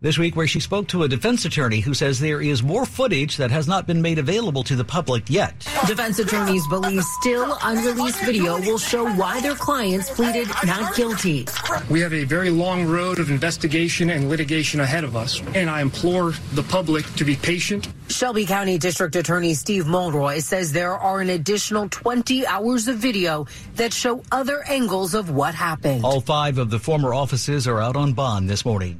this 0.01 0.17
week 0.17 0.35
where 0.35 0.47
she 0.47 0.59
spoke 0.59 0.87
to 0.87 1.03
a 1.03 1.07
defense 1.07 1.45
attorney 1.45 1.79
who 1.79 1.93
says 1.93 2.19
there 2.19 2.41
is 2.41 2.63
more 2.63 2.87
footage 2.87 3.37
that 3.37 3.51
has 3.51 3.67
not 3.67 3.85
been 3.85 4.01
made 4.01 4.17
available 4.17 4.63
to 4.63 4.75
the 4.75 4.83
public 4.83 5.29
yet. 5.29 5.59
Defense 5.85 6.17
attorneys 6.17 6.65
believe 6.67 7.03
still 7.21 7.55
unreleased 7.61 8.19
video 8.23 8.59
will 8.61 8.79
show 8.79 9.07
why 9.13 9.39
their 9.41 9.53
clients 9.53 10.09
pleaded 10.09 10.47
not 10.65 10.95
guilty. 10.95 11.45
We 11.87 11.99
have 11.99 12.13
a 12.13 12.23
very 12.23 12.49
long 12.49 12.87
road 12.87 13.19
of 13.19 13.29
investigation 13.29 14.09
and 14.09 14.27
litigation 14.27 14.79
ahead 14.79 15.03
of 15.03 15.15
us, 15.15 15.39
and 15.53 15.69
I 15.69 15.81
implore 15.81 16.31
the 16.53 16.63
public 16.63 17.05
to 17.13 17.23
be 17.23 17.35
patient. 17.35 17.87
Shelby 18.07 18.47
County 18.47 18.79
District 18.79 19.15
Attorney 19.15 19.53
Steve 19.53 19.85
Mulroy 19.85 20.39
says 20.39 20.73
there 20.73 20.97
are 20.97 21.21
an 21.21 21.29
additional 21.29 21.87
20 21.89 22.47
hours 22.47 22.87
of 22.87 22.97
video 22.97 23.45
that 23.75 23.93
show 23.93 24.23
other 24.31 24.63
angles 24.67 25.13
of 25.13 25.29
what 25.29 25.53
happened. 25.53 26.03
All 26.03 26.21
five 26.21 26.57
of 26.57 26.71
the 26.71 26.79
former 26.79 27.13
officers 27.13 27.67
are 27.67 27.79
out 27.79 27.95
on 27.95 28.13
bond 28.13 28.49
this 28.49 28.65
morning. 28.65 28.99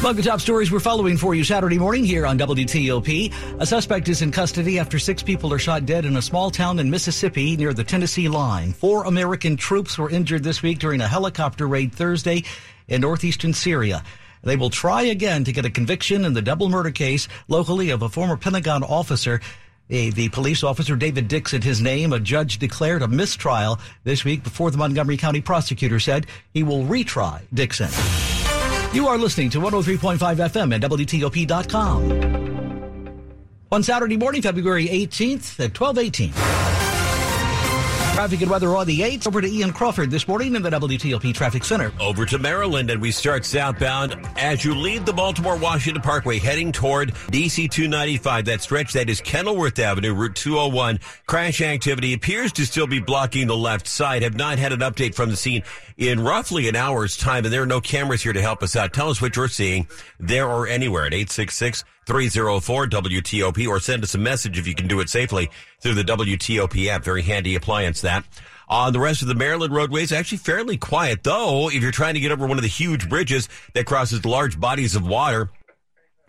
Among 0.00 0.16
the 0.16 0.22
top 0.22 0.40
stories 0.40 0.72
we're 0.72 0.80
following 0.80 1.18
for 1.18 1.34
you 1.34 1.44
Saturday 1.44 1.78
morning 1.78 2.06
here 2.06 2.24
on 2.24 2.38
WTOP. 2.38 3.34
A 3.60 3.66
suspect 3.66 4.08
is 4.08 4.22
in 4.22 4.32
custody 4.32 4.78
after 4.78 4.98
six 4.98 5.22
people 5.22 5.52
are 5.52 5.58
shot 5.58 5.84
dead 5.84 6.06
in 6.06 6.16
a 6.16 6.22
small 6.22 6.50
town 6.50 6.78
in 6.78 6.88
Mississippi 6.88 7.54
near 7.54 7.74
the 7.74 7.84
Tennessee 7.84 8.26
line. 8.26 8.72
Four 8.72 9.04
American 9.04 9.58
troops 9.58 9.98
were 9.98 10.08
injured 10.08 10.42
this 10.42 10.62
week 10.62 10.78
during 10.78 11.02
a 11.02 11.06
helicopter 11.06 11.68
raid 11.68 11.92
Thursday 11.92 12.44
in 12.88 13.02
northeastern 13.02 13.52
Syria. 13.52 14.02
They 14.42 14.56
will 14.56 14.70
try 14.70 15.02
again 15.02 15.44
to 15.44 15.52
get 15.52 15.66
a 15.66 15.70
conviction 15.70 16.24
in 16.24 16.32
the 16.32 16.40
double 16.40 16.70
murder 16.70 16.92
case 16.92 17.28
locally 17.46 17.90
of 17.90 18.00
a 18.00 18.08
former 18.08 18.38
Pentagon 18.38 18.82
officer. 18.82 19.42
The, 19.88 20.08
the 20.12 20.30
police 20.30 20.64
officer 20.64 20.96
David 20.96 21.28
Dixon, 21.28 21.60
his 21.60 21.82
name, 21.82 22.14
a 22.14 22.20
judge 22.20 22.58
declared 22.58 23.02
a 23.02 23.08
mistrial 23.08 23.78
this 24.04 24.24
week 24.24 24.44
before 24.44 24.70
the 24.70 24.78
Montgomery 24.78 25.18
County 25.18 25.42
prosecutor 25.42 26.00
said 26.00 26.26
he 26.54 26.62
will 26.62 26.84
retry 26.84 27.42
Dixon. 27.52 27.90
You 28.92 29.06
are 29.06 29.18
listening 29.18 29.50
to 29.50 29.60
103.5 29.60 30.18
FM 30.18 30.74
at 30.74 30.80
WTOP.com. 30.90 32.10
On 33.70 33.82
Saturday 33.84 34.16
morning, 34.16 34.42
February 34.42 34.88
18th 34.88 35.60
at 35.60 35.78
1218. 35.80 36.69
Traffic 38.12 38.42
and 38.42 38.50
weather 38.50 38.76
on 38.76 38.86
the 38.86 39.00
8th. 39.00 39.26
Over 39.26 39.40
to 39.40 39.48
Ian 39.48 39.72
Crawford 39.72 40.10
this 40.10 40.28
morning 40.28 40.54
in 40.54 40.62
the 40.62 40.68
WTOP 40.68 41.32
Traffic 41.32 41.64
Center. 41.64 41.92
Over 41.98 42.26
to 42.26 42.38
Maryland, 42.38 42.90
and 42.90 43.00
we 43.00 43.12
start 43.12 43.46
southbound 43.46 44.18
as 44.36 44.62
you 44.64 44.74
leave 44.74 45.06
the 45.06 45.12
Baltimore 45.12 45.56
Washington 45.56 46.02
Parkway 46.02 46.38
heading 46.38 46.70
toward 46.70 47.14
DC 47.30 47.70
295. 47.70 48.44
That 48.44 48.60
stretch 48.60 48.92
that 48.92 49.08
is 49.08 49.20
Kenilworth 49.22 49.78
Avenue, 49.78 50.12
Route 50.12 50.34
201. 50.34 50.98
Crash 51.26 51.62
activity 51.62 52.12
appears 52.12 52.52
to 52.52 52.66
still 52.66 52.86
be 52.86 53.00
blocking 53.00 53.46
the 53.46 53.56
left 53.56 53.86
side. 53.86 54.22
Have 54.22 54.36
not 54.36 54.58
had 54.58 54.72
an 54.72 54.80
update 54.80 55.14
from 55.14 55.30
the 55.30 55.36
scene 55.36 55.62
in 55.96 56.20
roughly 56.20 56.68
an 56.68 56.76
hour's 56.76 57.16
time, 57.16 57.44
and 57.44 57.52
there 57.52 57.62
are 57.62 57.66
no 57.66 57.80
cameras 57.80 58.22
here 58.22 58.34
to 58.34 58.42
help 58.42 58.62
us 58.62 58.76
out. 58.76 58.92
Tell 58.92 59.08
us 59.08 59.22
what 59.22 59.36
you're 59.36 59.48
seeing 59.48 59.86
there 60.18 60.46
or 60.46 60.66
anywhere 60.66 61.06
at 61.06 61.14
866 61.14 61.84
304 62.10 62.88
WTOP 62.88 63.68
or 63.68 63.78
send 63.78 64.02
us 64.02 64.16
a 64.16 64.18
message 64.18 64.58
if 64.58 64.66
you 64.66 64.74
can 64.74 64.88
do 64.88 64.98
it 64.98 65.08
safely 65.08 65.48
through 65.78 65.94
the 65.94 66.02
WTOP 66.02 66.88
app. 66.88 67.04
Very 67.04 67.22
handy 67.22 67.54
appliance 67.54 68.00
that. 68.00 68.24
On 68.68 68.92
the 68.92 68.98
rest 68.98 69.22
of 69.22 69.28
the 69.28 69.36
Maryland 69.36 69.72
roadways, 69.72 70.10
actually 70.10 70.38
fairly 70.38 70.76
quiet, 70.76 71.22
though, 71.22 71.68
if 71.68 71.80
you're 71.80 71.92
trying 71.92 72.14
to 72.14 72.20
get 72.20 72.32
over 72.32 72.48
one 72.48 72.58
of 72.58 72.62
the 72.62 72.68
huge 72.68 73.08
bridges 73.08 73.48
that 73.74 73.86
crosses 73.86 74.24
large 74.24 74.58
bodies 74.58 74.96
of 74.96 75.06
water. 75.06 75.50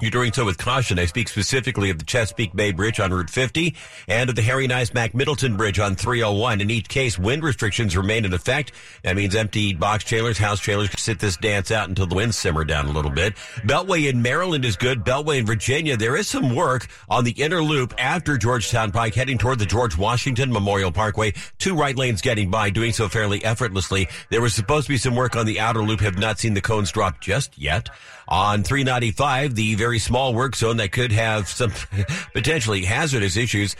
You're 0.02 0.10
doing 0.10 0.34
so 0.34 0.46
with 0.46 0.58
caution. 0.58 0.98
I 0.98 1.06
speak 1.06 1.30
specifically 1.30 1.92
of 1.92 2.00
the 2.00 2.06
Chesapeake 2.06 2.56
Bay 2.56 2.72
Bridge 2.72 3.00
on 3.00 3.14
Route 3.14 3.30
50 3.30 3.76
and 4.08 4.32
of 4.32 4.36
the 4.36 4.42
Harry 4.42 4.66
Nice 4.66 4.96
Mac 4.96 5.14
Middleton 5.14 5.56
Bridge 5.56 5.78
on 5.78 5.96
301. 5.96 6.60
In 6.60 6.72
each 6.72 6.90
case, 6.90 7.20
wind 7.20 7.44
restrictions 7.44 7.96
remain 7.96 8.26
in 8.26 8.34
effect. 8.34 8.72
That 9.04 9.16
means 9.16 9.36
empty 9.36 9.76
box 9.76 10.04
trailers, 10.04 10.40
house 10.40 10.60
trailers 10.60 10.90
can 10.90 10.98
sit 10.98 11.20
this 11.20 11.38
dance 11.38 11.70
out 11.70 11.88
until 11.88 12.08
the 12.08 12.16
winds 12.16 12.36
simmer 12.36 12.64
down 12.64 12.88
a 12.88 12.92
little 12.92 13.12
bit. 13.12 13.36
Beltway 13.64 14.10
in 14.10 14.24
Maryland 14.24 14.66
is 14.66 14.76
good. 14.76 15.04
Beltway 15.04 15.38
in 15.38 15.46
Virginia, 15.46 15.96
there 15.96 16.18
is 16.18 16.28
some 16.28 16.56
work 16.56 16.88
on 17.08 17.24
the 17.24 17.40
inner 17.40 17.62
loop 17.62 17.94
after 18.00 18.40
Georgetown 18.40 18.92
Pike 18.92 19.14
heading 19.14 19.38
toward 19.38 19.60
the 19.60 19.68
George 19.68 19.96
Washington 19.96 20.52
Memorial 20.52 20.92
Parkway. 20.92 21.32
Two 21.60 21.76
right 21.76 21.96
lanes 21.96 22.22
getting 22.22 22.50
by, 22.50 22.72
doing 22.72 22.92
so 22.92 23.08
fairly 23.08 23.46
effortlessly. 23.46 24.08
There 24.32 24.42
was 24.42 24.56
supposed 24.56 24.88
to 24.88 24.94
be 24.94 24.98
some 24.98 25.16
work 25.16 25.36
on 25.36 25.46
the 25.46 25.60
outer 25.60 25.84
loop. 25.84 26.00
Have 26.00 26.18
not 26.18 26.40
seen 26.40 26.56
the 26.56 26.62
cones 26.62 26.92
drop 26.92 27.22
just 27.22 27.56
yet. 27.56 27.90
On 28.28 28.64
395, 28.64 29.56
the 29.56 29.76
very 29.76 29.91
small 30.00 30.34
work 30.34 30.56
zone 30.56 30.78
that 30.78 30.92
could 30.92 31.12
have 31.12 31.48
some 31.48 31.72
potentially 32.34 32.84
hazardous 32.84 33.38
issues. 33.38 33.76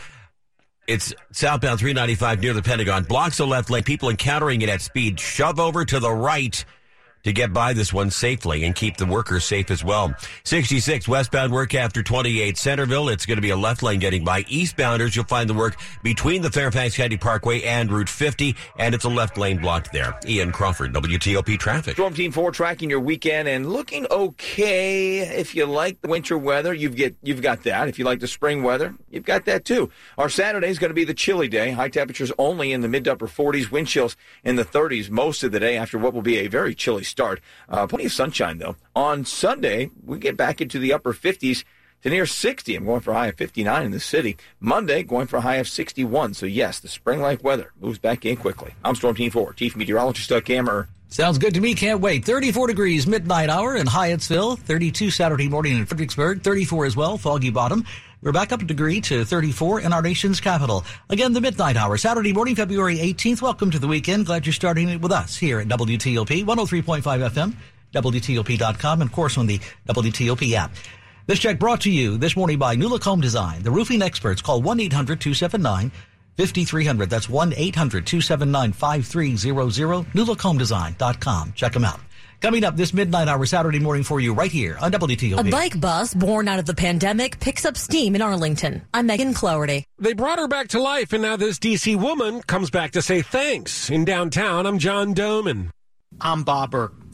It's 0.88 1.14
southbound 1.32 1.78
395 1.78 2.40
near 2.40 2.52
the 2.52 2.62
Pentagon. 2.62 3.04
Blocks 3.04 3.36
the 3.36 3.46
left 3.46 3.70
lane. 3.70 3.84
People 3.84 4.10
encountering 4.10 4.62
it 4.62 4.68
at 4.68 4.80
speed. 4.80 5.20
Shove 5.20 5.60
over 5.60 5.84
to 5.84 6.00
the 6.00 6.10
right 6.10 6.64
to 7.24 7.32
get 7.32 7.52
by 7.52 7.72
this 7.72 7.92
one 7.92 8.10
safely 8.10 8.64
and 8.64 8.74
keep 8.74 8.96
the 8.96 9.06
workers 9.06 9.44
safe 9.44 9.70
as 9.70 9.84
well. 9.84 10.14
66 10.44 11.08
westbound 11.08 11.52
work 11.52 11.74
after 11.74 12.02
28 12.02 12.56
Centreville. 12.56 13.08
It's 13.08 13.26
going 13.26 13.36
to 13.36 13.42
be 13.42 13.50
a 13.50 13.56
left 13.56 13.82
lane 13.82 14.00
getting 14.00 14.24
by. 14.24 14.42
Eastbounders, 14.44 15.14
you'll 15.14 15.24
find 15.24 15.48
the 15.48 15.54
work 15.54 15.76
between 16.02 16.42
the 16.42 16.50
Fairfax 16.50 16.96
County 16.96 17.16
Parkway 17.16 17.62
and 17.62 17.90
Route 17.90 18.08
50, 18.08 18.56
and 18.78 18.94
it's 18.94 19.04
a 19.04 19.08
left 19.08 19.38
lane 19.38 19.58
blocked 19.58 19.92
there. 19.92 20.18
Ian 20.26 20.52
Crawford, 20.52 20.92
WTOP 20.92 21.58
Traffic. 21.58 21.94
Storm 21.94 22.14
Team 22.14 22.32
4 22.32 22.50
tracking 22.52 22.90
your 22.90 23.00
weekend 23.00 23.48
and 23.48 23.72
looking 23.72 24.06
okay. 24.10 25.20
If 25.20 25.54
you 25.54 25.66
like 25.66 26.00
the 26.00 26.08
winter 26.08 26.36
weather, 26.36 26.74
you've 26.74 26.96
get 26.96 27.16
you've 27.22 27.42
got 27.42 27.62
that. 27.64 27.88
If 27.88 27.98
you 27.98 28.04
like 28.04 28.20
the 28.20 28.28
spring 28.28 28.62
weather, 28.62 28.94
you've 29.10 29.24
got 29.24 29.44
that 29.46 29.64
too. 29.64 29.90
Our 30.18 30.28
Saturday 30.28 30.68
is 30.68 30.78
going 30.78 30.90
to 30.90 30.94
be 30.94 31.04
the 31.04 31.14
chilly 31.14 31.48
day. 31.48 31.70
High 31.72 31.88
temperatures 31.88 32.32
only 32.38 32.72
in 32.72 32.80
the 32.80 32.88
mid 32.88 33.06
upper 33.08 33.26
40s, 33.26 33.70
wind 33.70 33.88
chills 33.88 34.16
in 34.44 34.56
the 34.56 34.64
30s 34.64 35.10
most 35.10 35.42
of 35.42 35.52
the 35.52 35.60
day 35.60 35.76
after 35.76 35.98
what 35.98 36.14
will 36.14 36.22
be 36.22 36.38
a 36.38 36.48
very 36.48 36.74
chilly 36.74 37.04
start. 37.12 37.40
Uh, 37.68 37.86
plenty 37.86 38.06
of 38.06 38.12
sunshine 38.12 38.58
though. 38.58 38.74
On 38.96 39.24
Sunday, 39.24 39.90
we 40.04 40.18
get 40.18 40.36
back 40.36 40.60
into 40.60 40.80
the 40.80 40.92
upper 40.92 41.12
50s 41.12 41.62
to 42.02 42.10
near 42.10 42.26
60. 42.26 42.74
I'm 42.74 42.84
going 42.84 43.00
for 43.00 43.12
a 43.12 43.14
high 43.14 43.28
of 43.28 43.36
59 43.36 43.84
in 43.84 43.92
the 43.92 44.00
city. 44.00 44.36
Monday, 44.58 45.04
going 45.04 45.28
for 45.28 45.36
a 45.36 45.42
high 45.42 45.56
of 45.56 45.68
61. 45.68 46.34
So 46.34 46.46
yes, 46.46 46.80
the 46.80 46.88
spring-like 46.88 47.44
weather 47.44 47.72
moves 47.80 47.98
back 47.98 48.26
in 48.26 48.36
quickly. 48.36 48.74
I'm 48.84 48.96
Storm 48.96 49.14
Team 49.14 49.30
4, 49.30 49.52
Chief 49.52 49.76
Meteorologist 49.76 50.28
Doug 50.28 50.44
Kammerer. 50.44 50.88
Sounds 51.08 51.36
good 51.36 51.52
to 51.52 51.60
me. 51.60 51.74
Can't 51.74 52.00
wait. 52.00 52.24
34 52.24 52.68
degrees 52.68 53.06
midnight 53.06 53.50
hour 53.50 53.76
in 53.76 53.86
Hyattsville. 53.86 54.58
32 54.58 55.10
Saturday 55.10 55.46
morning 55.46 55.76
in 55.76 55.84
Fredericksburg. 55.84 56.42
34 56.42 56.86
as 56.86 56.96
well. 56.96 57.18
Foggy 57.18 57.50
bottom. 57.50 57.84
We're 58.22 58.30
back 58.30 58.52
up 58.52 58.62
a 58.62 58.64
degree 58.64 59.00
to 59.00 59.24
34 59.24 59.80
in 59.80 59.92
our 59.92 60.00
nation's 60.00 60.40
capital. 60.40 60.84
Again, 61.10 61.32
the 61.32 61.40
midnight 61.40 61.76
hour, 61.76 61.96
Saturday 61.96 62.32
morning, 62.32 62.54
February 62.54 62.98
18th. 62.98 63.42
Welcome 63.42 63.72
to 63.72 63.80
the 63.80 63.88
weekend. 63.88 64.26
Glad 64.26 64.46
you're 64.46 64.52
starting 64.52 64.88
it 64.88 65.00
with 65.00 65.10
us 65.10 65.36
here 65.36 65.58
at 65.58 65.66
WTOP 65.66 66.44
103.5 66.44 67.02
FM, 67.02 67.54
WTOP.com, 67.92 69.00
and 69.00 69.10
of 69.10 69.12
course 69.12 69.36
on 69.36 69.46
the 69.46 69.58
WTOP 69.88 70.52
app. 70.52 70.70
This 71.26 71.40
check 71.40 71.58
brought 71.58 71.80
to 71.80 71.90
you 71.90 72.16
this 72.16 72.36
morning 72.36 72.60
by 72.60 72.76
New 72.76 72.86
Look 72.86 73.02
Home 73.02 73.20
Design, 73.20 73.64
the 73.64 73.72
roofing 73.72 74.02
experts. 74.02 74.40
Call 74.40 74.62
1-800-279-5300. 76.36 77.08
That's 77.08 77.26
1-800-279-5300. 77.26 80.06
NewLookHomeDesign.com. 80.12 81.52
Check 81.54 81.72
them 81.72 81.84
out. 81.84 82.00
Coming 82.40 82.64
up 82.64 82.76
this 82.76 82.92
midnight 82.92 83.28
hour 83.28 83.46
Saturday 83.46 83.78
morning 83.78 84.02
for 84.02 84.18
you 84.18 84.34
right 84.34 84.50
here 84.50 84.76
on 84.80 84.90
WTOP. 84.90 85.38
A 85.38 85.44
bike 85.48 85.80
bus 85.80 86.12
born 86.12 86.48
out 86.48 86.58
of 86.58 86.66
the 86.66 86.74
pandemic 86.74 87.38
picks 87.38 87.64
up 87.64 87.76
steam 87.76 88.16
in 88.16 88.22
Arlington. 88.22 88.82
I'm 88.92 89.06
Megan 89.06 89.32
Cloherty. 89.32 89.84
They 90.00 90.12
brought 90.12 90.40
her 90.40 90.48
back 90.48 90.66
to 90.68 90.82
life, 90.82 91.12
and 91.12 91.22
now 91.22 91.36
this 91.36 91.60
DC 91.60 91.94
woman 91.94 92.42
comes 92.42 92.68
back 92.68 92.90
to 92.92 93.02
say 93.02 93.22
thanks. 93.22 93.90
In 93.90 94.04
downtown, 94.04 94.66
I'm 94.66 94.80
John 94.80 95.14
Domen. 95.14 95.70
I'm 96.20 96.42
Bob 96.42 96.72
Burke, 96.72 96.94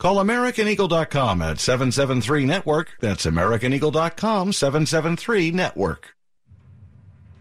Call 0.00 0.16
AmericanEagle.com 0.16 1.42
at 1.42 1.60
773 1.60 2.46
Network. 2.46 2.96
That's 3.00 3.26
AmericanEagle.com 3.26 4.54
773 4.54 5.50
Network. 5.50 6.16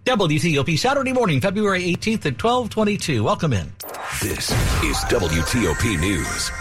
WTOP 0.04 0.78
Saturday 0.78 1.14
morning, 1.14 1.40
February 1.40 1.84
18th 1.84 2.26
at 2.26 2.44
1222. 2.44 3.24
Welcome 3.24 3.54
in. 3.54 3.72
This 4.22 4.52
is 4.84 4.98
WTOP 5.08 6.00
News. 6.02 6.52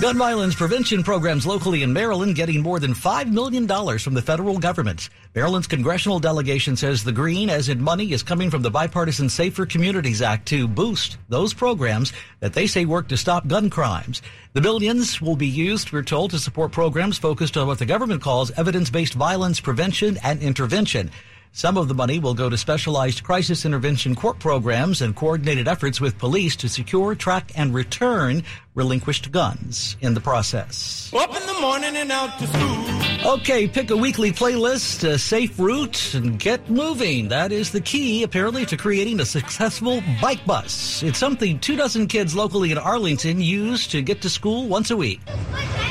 Gun 0.00 0.18
violence 0.18 0.56
prevention 0.56 1.04
programs 1.04 1.46
locally 1.46 1.84
in 1.84 1.92
Maryland 1.92 2.34
getting 2.34 2.60
more 2.60 2.80
than 2.80 2.94
$5 2.94 3.30
million 3.30 3.68
from 4.00 4.14
the 4.14 4.20
federal 4.20 4.58
government. 4.58 5.08
Maryland's 5.36 5.68
congressional 5.68 6.18
delegation 6.18 6.76
says 6.76 7.04
the 7.04 7.12
green, 7.12 7.48
as 7.48 7.68
in 7.68 7.80
money, 7.80 8.12
is 8.12 8.24
coming 8.24 8.50
from 8.50 8.62
the 8.62 8.72
Bipartisan 8.72 9.28
Safer 9.28 9.64
Communities 9.64 10.20
Act 10.20 10.48
to 10.48 10.66
boost 10.66 11.16
those 11.28 11.54
programs 11.54 12.12
that 12.40 12.54
they 12.54 12.66
say 12.66 12.84
work 12.84 13.06
to 13.06 13.16
stop 13.16 13.46
gun 13.46 13.70
crimes. 13.70 14.20
The 14.52 14.60
billions 14.60 15.22
will 15.22 15.36
be 15.36 15.46
used, 15.46 15.92
we're 15.92 16.02
told, 16.02 16.32
to 16.32 16.40
support 16.40 16.72
programs 16.72 17.16
focused 17.16 17.56
on 17.56 17.68
what 17.68 17.78
the 17.78 17.86
government 17.86 18.20
calls 18.20 18.50
evidence-based 18.50 19.14
violence 19.14 19.60
prevention 19.60 20.18
and 20.24 20.42
intervention. 20.42 21.12
Some 21.56 21.78
of 21.78 21.86
the 21.86 21.94
money 21.94 22.18
will 22.18 22.34
go 22.34 22.50
to 22.50 22.58
specialized 22.58 23.22
crisis 23.22 23.64
intervention 23.64 24.16
court 24.16 24.40
programs 24.40 25.00
and 25.00 25.14
coordinated 25.14 25.68
efforts 25.68 26.00
with 26.00 26.18
police 26.18 26.56
to 26.56 26.68
secure, 26.68 27.14
track, 27.14 27.52
and 27.54 27.72
return 27.72 28.42
relinquished 28.74 29.30
guns 29.30 29.96
in 30.00 30.14
the 30.14 30.20
process. 30.20 31.12
Up 31.14 31.30
in 31.30 31.46
the 31.46 31.60
morning 31.60 31.94
and 31.94 32.10
out 32.10 32.36
to 32.40 32.46
school. 32.48 33.34
Okay, 33.34 33.68
pick 33.68 33.90
a 33.90 33.96
weekly 33.96 34.32
playlist, 34.32 35.08
a 35.08 35.16
safe 35.16 35.58
route, 35.58 36.12
and 36.14 36.38
get 36.40 36.68
moving. 36.68 37.28
That 37.28 37.52
is 37.52 37.70
the 37.70 37.80
key, 37.80 38.24
apparently, 38.24 38.66
to 38.66 38.76
creating 38.76 39.20
a 39.20 39.24
successful 39.24 40.02
bike 40.20 40.44
bus. 40.44 41.02
It's 41.04 41.18
something 41.18 41.60
two 41.60 41.76
dozen 41.76 42.08
kids 42.08 42.34
locally 42.34 42.72
in 42.72 42.78
Arlington 42.78 43.40
use 43.40 43.86
to 43.88 44.02
get 44.02 44.20
to 44.22 44.28
school 44.28 44.66
once 44.66 44.90
a 44.90 44.96
week. 44.96 45.20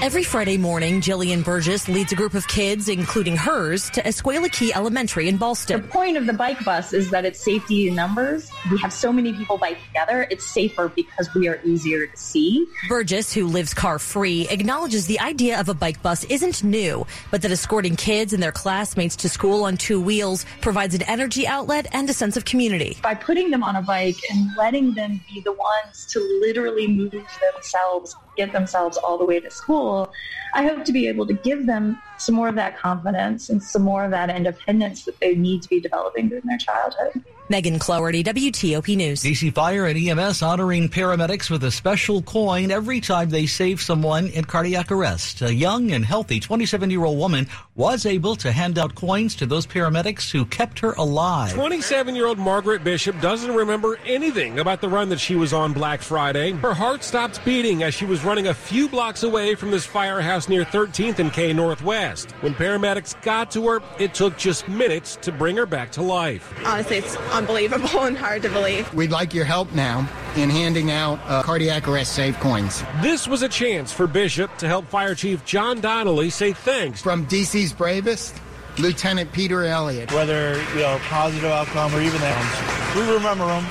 Every 0.01 0.23
Friday 0.23 0.57
morning, 0.57 0.99
Jillian 0.99 1.45
Burgess 1.45 1.87
leads 1.87 2.11
a 2.11 2.15
group 2.15 2.33
of 2.33 2.45
kids, 2.49 2.89
including 2.89 3.37
hers, 3.37 3.89
to 3.91 4.01
Escuela 4.01 4.51
Key 4.51 4.73
Elementary 4.73 5.29
in 5.29 5.37
The 5.53 5.79
point 5.79 6.17
of 6.17 6.25
the 6.25 6.33
bike 6.33 6.63
bus 6.65 6.93
is 6.93 7.11
that 7.11 7.25
it's 7.25 7.43
safety 7.43 7.87
in 7.87 7.95
numbers. 7.95 8.49
We 8.71 8.79
have 8.79 8.91
so 8.91 9.13
many 9.13 9.33
people 9.33 9.57
bike 9.57 9.77
together, 9.87 10.27
it's 10.31 10.45
safer 10.45 10.89
because 10.89 11.33
we 11.35 11.47
are 11.47 11.59
easier 11.63 12.07
to 12.07 12.17
see. 12.17 12.65
Burgess, 12.89 13.31
who 13.33 13.45
lives 13.45 13.73
car 13.73 13.99
free, 13.99 14.47
acknowledges 14.49 15.05
the 15.05 15.19
idea 15.19 15.59
of 15.59 15.69
a 15.69 15.73
bike 15.73 16.01
bus 16.01 16.23
isn't 16.25 16.63
new, 16.63 17.05
but 17.29 17.41
that 17.43 17.51
escorting 17.51 17.95
kids 17.95 18.33
and 18.33 18.41
their 18.41 18.51
classmates 18.51 19.15
to 19.17 19.29
school 19.29 19.63
on 19.63 19.77
two 19.77 20.01
wheels 20.01 20.45
provides 20.61 20.95
an 20.95 21.03
energy 21.03 21.45
outlet 21.45 21.85
and 21.93 22.09
a 22.09 22.13
sense 22.13 22.35
of 22.35 22.45
community. 22.45 22.97
By 23.03 23.15
putting 23.15 23.51
them 23.51 23.63
on 23.63 23.75
a 23.75 23.81
bike 23.81 24.17
and 24.31 24.49
letting 24.57 24.93
them 24.93 25.21
be 25.31 25.41
the 25.41 25.53
ones 25.53 26.07
to 26.07 26.19
literally 26.41 26.87
move 26.87 27.11
themselves, 27.11 28.15
get 28.35 28.51
themselves 28.53 28.97
all 28.97 29.17
the 29.17 29.25
way 29.25 29.39
to 29.39 29.51
school, 29.51 30.11
I 30.53 30.63
hope 30.63 30.85
to 30.85 30.91
be 30.91 31.07
able 31.07 31.27
to 31.27 31.33
give 31.33 31.65
them 31.65 32.01
some 32.17 32.35
more 32.35 32.47
of 32.47 32.55
that 32.55 32.77
confidence 32.77 33.49
and 33.49 33.61
some 33.61 33.81
more 33.81 34.05
of 34.05 34.11
that 34.11 34.29
independence 34.29 35.05
that 35.05 35.19
they 35.19 35.35
need 35.35 35.61
to 35.61 35.69
be 35.69 35.81
developing 35.81 36.29
during 36.29 36.45
their 36.45 36.57
childhood. 36.57 37.23
Megan 37.49 37.77
Cloherty, 37.77 38.23
WTOP 38.23 38.95
News. 38.95 39.21
DC 39.21 39.53
Fire 39.53 39.85
and 39.85 39.97
EMS 39.97 40.41
honoring 40.41 40.87
paramedics 40.87 41.49
with 41.49 41.65
a 41.65 41.71
special 41.71 42.21
coin 42.21 42.71
every 42.71 43.01
time 43.01 43.29
they 43.29 43.45
save 43.45 43.81
someone 43.81 44.27
in 44.27 44.45
cardiac 44.45 44.89
arrest. 44.93 45.41
A 45.41 45.53
young 45.53 45.91
and 45.91 46.05
healthy 46.05 46.39
27 46.39 46.89
year 46.89 47.03
old 47.03 47.17
woman 47.17 47.47
was 47.75 48.05
able 48.05 48.37
to 48.37 48.51
hand 48.53 48.79
out 48.79 48.95
coins 48.95 49.35
to 49.35 49.45
those 49.45 49.67
paramedics 49.67 50.31
who 50.31 50.45
kept 50.45 50.79
her 50.79 50.93
alive. 50.93 51.51
27 51.51 52.15
year 52.15 52.27
old 52.27 52.37
Margaret 52.37 52.81
Bishop 52.81 53.19
doesn't 53.19 53.53
remember 53.53 53.97
anything 54.05 54.59
about 54.59 54.79
the 54.79 54.87
run 54.87 55.09
that 55.09 55.19
she 55.19 55.35
was 55.35 55.51
on 55.51 55.73
Black 55.73 56.01
Friday. 56.01 56.51
Her 56.51 56.73
heart 56.73 57.03
stopped 57.03 57.43
beating 57.43 57.83
as 57.83 57.93
she 57.93 58.05
was 58.05 58.23
running 58.23 58.47
a 58.47 58.53
few 58.53 58.87
blocks 58.87 59.23
away 59.23 59.55
from 59.55 59.69
this 59.69 59.85
firehouse 59.85 60.47
near 60.47 60.63
13th 60.63 61.19
and 61.19 61.33
K 61.33 61.51
Northwest. 61.51 62.31
When 62.39 62.53
paramedics 62.53 63.21
got 63.21 63.51
to 63.51 63.67
her, 63.67 63.81
it 63.99 64.13
took 64.13 64.37
just 64.37 64.69
minutes 64.69 65.17
to 65.17 65.33
bring 65.33 65.57
her 65.57 65.65
back 65.65 65.91
to 65.93 66.01
life. 66.01 66.53
Honestly, 66.65 66.97
it's 66.97 67.17
unbelievable 67.33 68.03
and 68.03 68.17
hard 68.17 68.41
to 68.43 68.49
believe. 68.49 68.91
We'd 68.93 69.11
like 69.11 69.33
your 69.33 69.45
help 69.45 69.71
now 69.73 70.07
in 70.37 70.49
handing 70.49 70.91
out 70.91 71.19
uh, 71.25 71.43
cardiac 71.43 71.87
arrest 71.87 72.13
save 72.13 72.39
coins. 72.39 72.83
This 73.01 73.27
was 73.27 73.41
a 73.41 73.49
chance 73.49 73.91
for 73.91 74.07
Bishop 74.07 74.55
to 74.57 74.67
help 74.67 74.85
Fire 74.87 75.15
Chief 75.15 75.43
John 75.45 75.81
Donnelly 75.81 76.29
say 76.29 76.53
thanks. 76.53 77.01
From 77.01 77.25
DC's 77.27 77.73
bravest, 77.73 78.35
Lieutenant 78.77 79.31
Peter 79.31 79.65
Elliott. 79.65 80.11
Whether, 80.11 80.61
you 80.73 80.81
know, 80.81 80.99
positive 81.09 81.51
outcome 81.51 81.93
or 81.93 82.01
even 82.01 82.19
that, 82.21 82.93
we 82.95 83.01
remember 83.13 83.45
them 83.45 83.65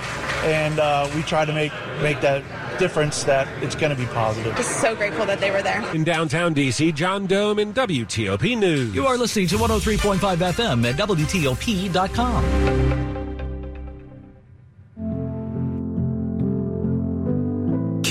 and 0.44 0.78
uh, 0.78 1.10
we 1.14 1.22
try 1.22 1.44
to 1.44 1.52
make, 1.52 1.72
make 2.02 2.20
that 2.20 2.42
difference 2.78 3.24
that 3.24 3.48
it's 3.62 3.74
going 3.74 3.94
to 3.94 3.96
be 3.96 4.06
positive. 4.06 4.56
Just 4.56 4.80
so 4.80 4.96
grateful 4.96 5.26
that 5.26 5.40
they 5.40 5.50
were 5.50 5.62
there. 5.62 5.82
In 5.94 6.04
downtown 6.04 6.54
DC, 6.54 6.94
John 6.94 7.26
Dome 7.26 7.58
in 7.58 7.72
WTOP 7.72 8.58
News. 8.58 8.94
You 8.94 9.06
are 9.06 9.16
listening 9.16 9.46
to 9.48 9.56
103.5 9.56 10.36
FM 10.36 10.88
at 10.88 10.96
WTOP.com. 10.96 13.11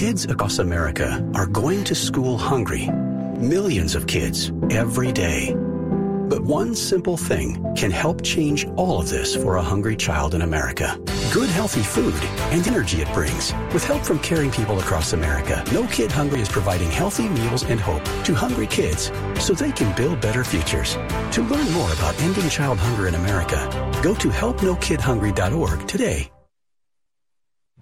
Kids 0.01 0.25
across 0.25 0.57
America 0.57 1.23
are 1.35 1.45
going 1.45 1.83
to 1.83 1.93
school 1.93 2.35
hungry. 2.35 2.89
Millions 3.37 3.93
of 3.93 4.07
kids 4.07 4.51
every 4.71 5.11
day. 5.11 5.53
But 5.53 6.41
one 6.41 6.73
simple 6.73 7.17
thing 7.17 7.63
can 7.77 7.91
help 7.91 8.23
change 8.23 8.65
all 8.77 8.99
of 8.99 9.09
this 9.09 9.35
for 9.35 9.57
a 9.57 9.61
hungry 9.61 9.95
child 9.95 10.33
in 10.33 10.41
America. 10.41 10.99
Good 11.31 11.51
healthy 11.51 11.83
food 11.83 12.15
and 12.49 12.67
energy 12.67 13.03
it 13.03 13.13
brings. 13.13 13.53
With 13.75 13.83
help 13.83 14.03
from 14.03 14.17
caring 14.17 14.49
people 14.49 14.79
across 14.79 15.13
America, 15.13 15.63
No 15.71 15.85
Kid 15.85 16.11
Hungry 16.11 16.41
is 16.41 16.49
providing 16.49 16.89
healthy 16.89 17.29
meals 17.29 17.61
and 17.65 17.79
hope 17.79 18.03
to 18.25 18.33
hungry 18.33 18.65
kids 18.65 19.11
so 19.39 19.53
they 19.53 19.71
can 19.71 19.95
build 19.95 20.19
better 20.19 20.43
futures. 20.43 20.95
To 21.35 21.43
learn 21.43 21.71
more 21.73 21.93
about 21.93 22.19
ending 22.23 22.49
child 22.49 22.79
hunger 22.79 23.07
in 23.07 23.13
America, 23.13 23.69
go 24.01 24.15
to 24.15 24.29
helpnokidhungry.org 24.29 25.87
today. 25.87 26.31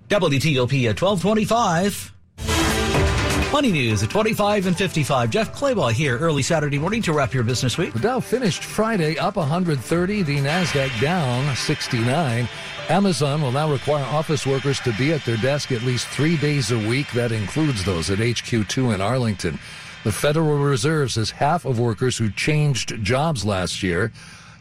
WTOP 0.10 0.89
at 0.89 1.00
1225. 1.00 2.13
Money 3.52 3.72
news 3.72 4.02
at 4.02 4.10
25 4.10 4.65
and 4.65 4.76
55. 4.76 5.30
Jeff 5.30 5.54
Clabaugh 5.56 5.91
here 5.91 6.17
early 6.17 6.41
Saturday 6.41 6.80
morning 6.80 7.04
to 7.04 7.13
wrap 7.13 7.32
your 7.32 7.43
business 7.43 7.78
week. 7.78 7.93
The 7.93 8.00
Dow 8.00 8.19
finished 8.19 8.63
Friday 8.63 9.19
up 9.19 9.36
130, 9.36 10.24
the 10.24 10.38
NASDAQ 10.38 11.00
down 11.00 11.56
69. 11.56 12.50
Amazon 12.89 13.41
will 13.43 13.52
now 13.52 13.72
require 13.72 14.04
office 14.06 14.48
workers 14.48 14.80
to 14.80 14.91
be 14.93 15.13
at 15.13 15.24
their 15.26 15.38
desk 15.38 15.72
at 15.72 15.84
least 15.84 16.08
three 16.08 16.38
days 16.38 16.72
a 16.72 16.88
week. 16.88 17.12
That 17.12 17.32
includes 17.32 17.86
those 17.86 18.10
at 18.10 18.17
HQ2 18.17 18.95
in 18.95 19.02
Arlington. 19.02 19.60
The 20.04 20.12
Federal 20.12 20.58
Reserve 20.58 21.12
says 21.12 21.30
half 21.30 21.65
of 21.65 21.80
workers 21.80 22.17
who 22.17 22.32
changed 22.32 23.04
jobs 23.04 23.45
last 23.45 23.84
year 23.84 24.12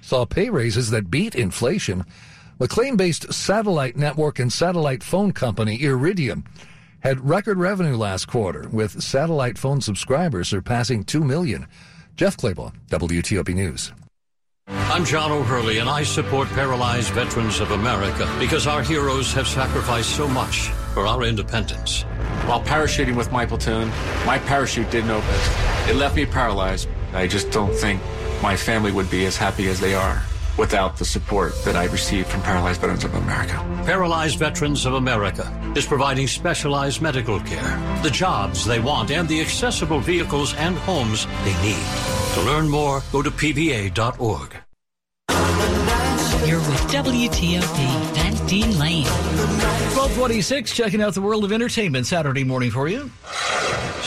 saw 0.02 0.26
pay 0.26 0.50
raises 0.50 0.90
that 0.90 1.10
beat 1.10 1.34
inflation. 1.34 2.04
McLean 2.60 2.96
based 2.96 3.32
satellite 3.32 3.96
network 3.96 4.40
and 4.40 4.52
satellite 4.52 5.04
phone 5.04 5.30
company 5.30 5.80
Iridium 5.80 6.42
had 7.00 7.28
record 7.28 7.56
revenue 7.56 7.96
last 7.96 8.26
quarter, 8.26 8.68
with 8.70 9.00
satellite 9.00 9.56
phone 9.56 9.80
subscribers 9.80 10.48
surpassing 10.48 11.04
2 11.04 11.22
million. 11.22 11.68
Jeff 12.16 12.36
Clabaugh, 12.36 12.72
WTOP 12.90 13.54
News. 13.54 13.92
I'm 14.66 15.04
John 15.04 15.30
O'Hurley, 15.30 15.78
and 15.78 15.88
I 15.88 16.02
support 16.02 16.48
Paralyzed 16.48 17.12
Veterans 17.12 17.60
of 17.60 17.70
America 17.70 18.28
because 18.40 18.66
our 18.66 18.82
heroes 18.82 19.32
have 19.34 19.46
sacrificed 19.46 20.16
so 20.16 20.26
much 20.26 20.70
for 20.94 21.06
our 21.06 21.22
independence. 21.22 22.02
While 22.46 22.64
parachuting 22.64 23.14
with 23.16 23.30
my 23.30 23.46
platoon, 23.46 23.88
my 24.26 24.40
parachute 24.40 24.90
didn't 24.90 25.10
open. 25.10 25.34
It 25.88 25.94
left 25.94 26.16
me 26.16 26.26
paralyzed. 26.26 26.88
I 27.12 27.28
just 27.28 27.52
don't 27.52 27.72
think 27.72 28.02
my 28.42 28.56
family 28.56 28.90
would 28.90 29.08
be 29.12 29.26
as 29.26 29.36
happy 29.36 29.68
as 29.68 29.78
they 29.78 29.94
are 29.94 30.24
without 30.58 30.96
the 30.96 31.04
support 31.04 31.54
that 31.64 31.76
I 31.76 31.84
received 31.84 32.28
from 32.28 32.42
Paralyzed 32.42 32.80
Veterans 32.80 33.04
of 33.04 33.14
America. 33.14 33.54
Paralyzed 33.86 34.38
Veterans 34.38 34.84
of 34.84 34.94
America 34.94 35.72
is 35.76 35.86
providing 35.86 36.26
specialized 36.26 37.00
medical 37.00 37.40
care, 37.40 38.00
the 38.02 38.10
jobs 38.10 38.66
they 38.66 38.80
want, 38.80 39.10
and 39.10 39.28
the 39.28 39.40
accessible 39.40 40.00
vehicles 40.00 40.54
and 40.54 40.76
homes 40.78 41.26
they 41.44 41.54
need. 41.62 41.86
To 42.34 42.42
learn 42.42 42.68
more, 42.68 43.02
go 43.12 43.22
to 43.22 43.30
pva.org. 43.30 44.56
You're 46.46 46.58
with 46.58 46.80
WTOP 46.90 47.78
and 48.18 48.48
Dean 48.48 48.78
Lane. 48.78 49.04
1226, 49.04 50.74
checking 50.74 51.02
out 51.02 51.14
the 51.14 51.20
world 51.20 51.44
of 51.44 51.52
entertainment 51.52 52.06
Saturday 52.06 52.44
morning 52.44 52.70
for 52.70 52.88
you. 52.88 53.10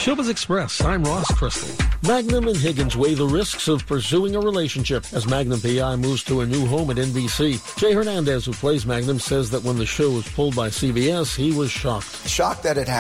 Showbiz 0.01 0.31
Express, 0.31 0.81
I'm 0.83 1.03
Ross 1.03 1.31
Crystal. 1.35 1.69
Magnum 2.01 2.47
and 2.47 2.57
Higgins 2.57 2.97
weigh 2.97 3.13
the 3.13 3.27
risks 3.27 3.67
of 3.67 3.85
pursuing 3.85 4.35
a 4.35 4.39
relationship 4.39 5.05
as 5.13 5.27
Magnum 5.27 5.61
PI 5.61 5.95
moves 5.97 6.23
to 6.23 6.41
a 6.41 6.45
new 6.47 6.65
home 6.65 6.89
at 6.89 6.97
NBC. 6.97 7.77
Jay 7.77 7.93
Hernandez, 7.93 8.45
who 8.45 8.53
plays 8.53 8.83
Magnum, 8.83 9.19
says 9.19 9.51
that 9.51 9.61
when 9.61 9.77
the 9.77 9.85
show 9.85 10.09
was 10.09 10.27
pulled 10.29 10.55
by 10.55 10.69
CBS, 10.69 11.35
he 11.35 11.55
was 11.55 11.69
shocked. 11.69 12.27
Shocked 12.27 12.63
that 12.63 12.79
it 12.79 12.87
happened. 12.87 12.99